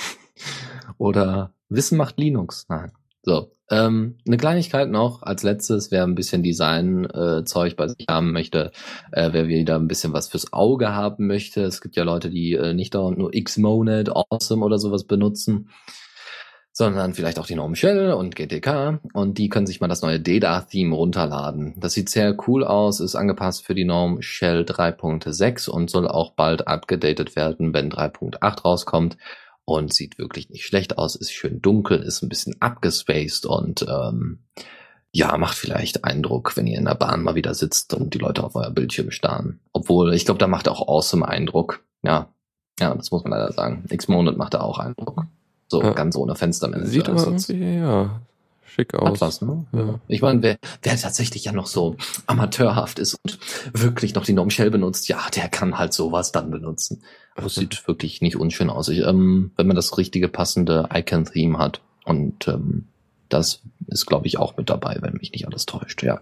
[0.99, 2.67] Oder Wissen macht Linux.
[2.69, 2.93] Nein.
[3.23, 8.33] So, ähm, eine Kleinigkeit noch als letztes, wer ein bisschen Design-Zeug äh, bei sich haben
[8.33, 8.71] möchte,
[9.13, 11.63] äh, wer wieder ein bisschen was fürs Auge haben möchte.
[11.63, 15.71] Es gibt ja Leute, die äh, nicht dauernd nur Xmonad, Awesome oder sowas benutzen,
[16.73, 20.21] sondern vielleicht auch die Norm Shell und GTK und die können sich mal das neue
[20.21, 21.75] Data-Theme runterladen.
[21.79, 26.35] Das sieht sehr cool aus, ist angepasst für die Norm Shell 3.6 und soll auch
[26.35, 29.17] bald abgedatet werden, wenn 3.8 rauskommt.
[29.65, 34.41] Und sieht wirklich nicht schlecht aus, ist schön dunkel, ist ein bisschen abgespaced und ähm,
[35.13, 38.43] ja, macht vielleicht Eindruck, wenn ihr in der Bahn mal wieder sitzt und die Leute
[38.43, 39.61] auf euer Bildschirm starren.
[39.73, 41.85] Obwohl, ich glaube, da macht er auch awesome Eindruck.
[42.03, 42.29] Ja,
[42.81, 43.85] ja, das muss man leider sagen.
[43.89, 45.25] X-Monat macht er auch Eindruck.
[45.69, 45.93] So Ja.
[45.93, 46.89] ganz ohne Fenstermanager.
[46.89, 48.21] Sieht aber irgendwie, ja,
[48.75, 49.21] schick hat aus.
[49.21, 49.67] was, ne?
[49.73, 50.01] Ja.
[50.09, 51.97] Ich meine, wer, wer tatsächlich ja noch so
[52.27, 53.39] amateurhaft ist und
[53.73, 57.03] wirklich noch die Norm Shell benutzt, ja, der kann halt sowas dann benutzen.
[57.37, 58.89] Aber es sieht wirklich nicht unschön aus.
[58.89, 61.81] Ich, ähm, wenn man das richtige passende Icon-Theme hat.
[62.05, 62.87] Und ähm,
[63.29, 66.21] das ist, glaube ich, auch mit dabei, wenn mich nicht alles täuscht, ja.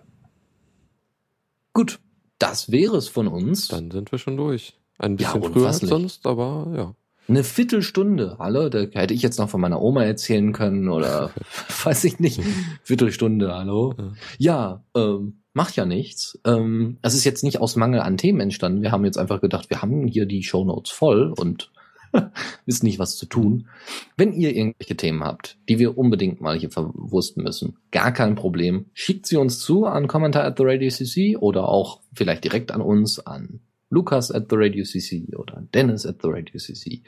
[1.75, 1.99] Gut,
[2.39, 3.69] das wäre es von uns.
[3.69, 4.75] Dann sind wir schon durch.
[4.99, 6.95] Ein Ja, bisschen früher als sonst, aber ja.
[7.29, 11.31] Eine Viertelstunde, hallo, da hätte ich jetzt noch von meiner Oma erzählen können oder
[11.85, 12.41] weiß ich nicht.
[12.83, 13.95] Viertelstunde, hallo.
[14.39, 16.41] Ja, ähm, macht ja nichts.
[16.45, 18.83] Ähm, es ist jetzt nicht aus Mangel an Themen entstanden.
[18.83, 21.71] Wir haben jetzt einfach gedacht, wir haben hier die Shownotes voll und
[22.67, 23.69] wissen nicht, was zu tun.
[24.17, 28.87] Wenn ihr irgendwelche Themen habt, die wir unbedingt mal hier verwursten müssen, gar kein Problem.
[28.95, 32.83] Schickt sie uns zu an Kommentar at the Radio CC oder auch vielleicht direkt an
[32.83, 33.61] uns, an
[33.93, 37.03] Lukas at the Radio CC oder Dennis at the Radio CC.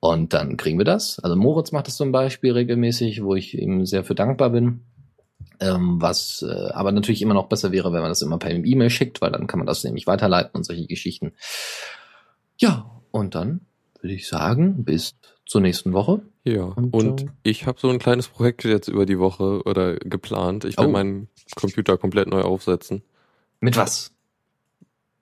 [0.00, 1.18] Und dann kriegen wir das.
[1.18, 4.80] Also Moritz macht das zum Beispiel regelmäßig, wo ich ihm sehr für dankbar bin.
[5.60, 8.90] Ähm, was äh, aber natürlich immer noch besser wäre, wenn man das immer per E-Mail
[8.90, 11.32] schickt, weil dann kann man das nämlich weiterleiten und solche Geschichten.
[12.58, 13.60] Ja, und dann
[14.00, 15.14] würde ich sagen, bis
[15.46, 16.22] zur nächsten Woche.
[16.44, 19.96] Ja, Und, und, äh, ich habe so ein kleines Projekt jetzt über die Woche oder
[19.96, 20.64] geplant.
[20.64, 20.90] Ich will Oh.
[20.90, 23.02] meinen Computer komplett neu aufsetzen.
[23.60, 24.11] Mit was?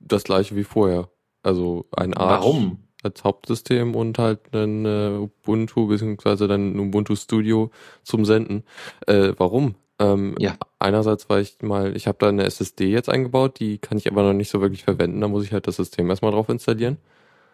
[0.00, 1.08] Das gleiche wie vorher.
[1.42, 2.78] Also ein Arch Warum?
[3.02, 7.70] als Hauptsystem und halt ein äh, Ubuntu beziehungsweise dann ein Ubuntu Studio
[8.02, 8.64] zum Senden.
[9.06, 9.74] Äh, warum?
[9.98, 10.56] Ähm, Ja.
[10.78, 14.22] Einerseits, weil ich mal, ich habe da eine SSD jetzt eingebaut, die kann ich aber
[14.22, 15.20] noch nicht so wirklich verwenden.
[15.20, 16.96] Da muss ich halt das System erstmal drauf installieren.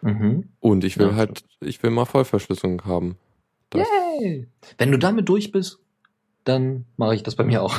[0.01, 0.49] Mhm.
[0.59, 3.17] Und ich will Ja, halt, ich will mal Vollverschlüsselung haben.
[3.69, 3.87] Das,
[4.21, 4.47] Yay!
[4.77, 5.79] Wenn du damit durch bist,
[6.47, 7.75] dann mache ich das bei mir auch.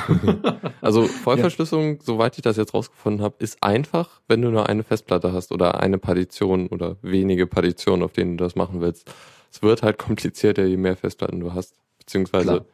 [0.81, 5.33] Also Vollverschlüsselung, soweit ich das jetzt rausgefunden habe, ist einfach, wenn du nur eine Festplatte
[5.33, 9.11] hast oder eine Partition oder wenige Partitionen, auf denen du das machen willst.
[9.51, 11.75] Es wird halt komplizierter, je mehr Festplatten du hast.
[11.99, 12.65] Beziehungsweise,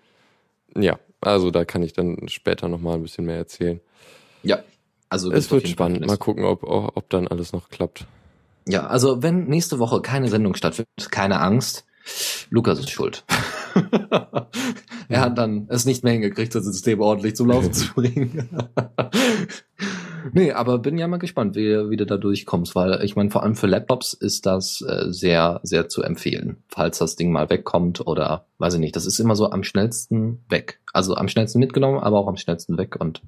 [0.73, 0.83] Klar.
[0.85, 3.81] ja, also da kann ich dann später nochmal ein bisschen mehr erzählen.
[4.43, 4.63] ja.
[5.11, 6.05] Also Es wird spannend.
[6.07, 8.07] Mal gucken, ob, ob dann alles noch klappt.
[8.67, 11.85] Ja, also wenn nächste Woche keine Sendung stattfindet, keine Angst,
[12.51, 13.25] Lukas ist schuld.
[15.09, 18.49] er hat dann es nicht mehr hingekriegt, das System ordentlich zum Laufen zu bringen.
[20.33, 23.43] nee, aber bin ja mal gespannt, wie, wie du da durchkommst, weil ich meine, vor
[23.43, 28.07] allem für Laptops ist das äh, sehr, sehr zu empfehlen, falls das Ding mal wegkommt
[28.07, 28.97] oder weiß ich nicht.
[28.97, 30.81] Das ist immer so am schnellsten weg.
[30.93, 33.23] Also am schnellsten mitgenommen, aber auch am schnellsten weg und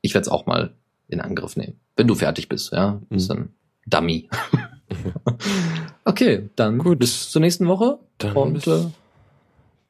[0.00, 0.74] ich werde es auch mal
[1.08, 1.80] in Angriff nehmen.
[1.96, 3.00] Wenn du fertig bist, ja.
[3.08, 3.34] Bist Mhm.
[3.34, 3.48] dann
[3.86, 4.28] Dummy.
[6.04, 6.98] okay, dann Gut.
[6.98, 7.98] bis zur nächsten Woche.
[8.18, 8.86] Dann und bis, äh,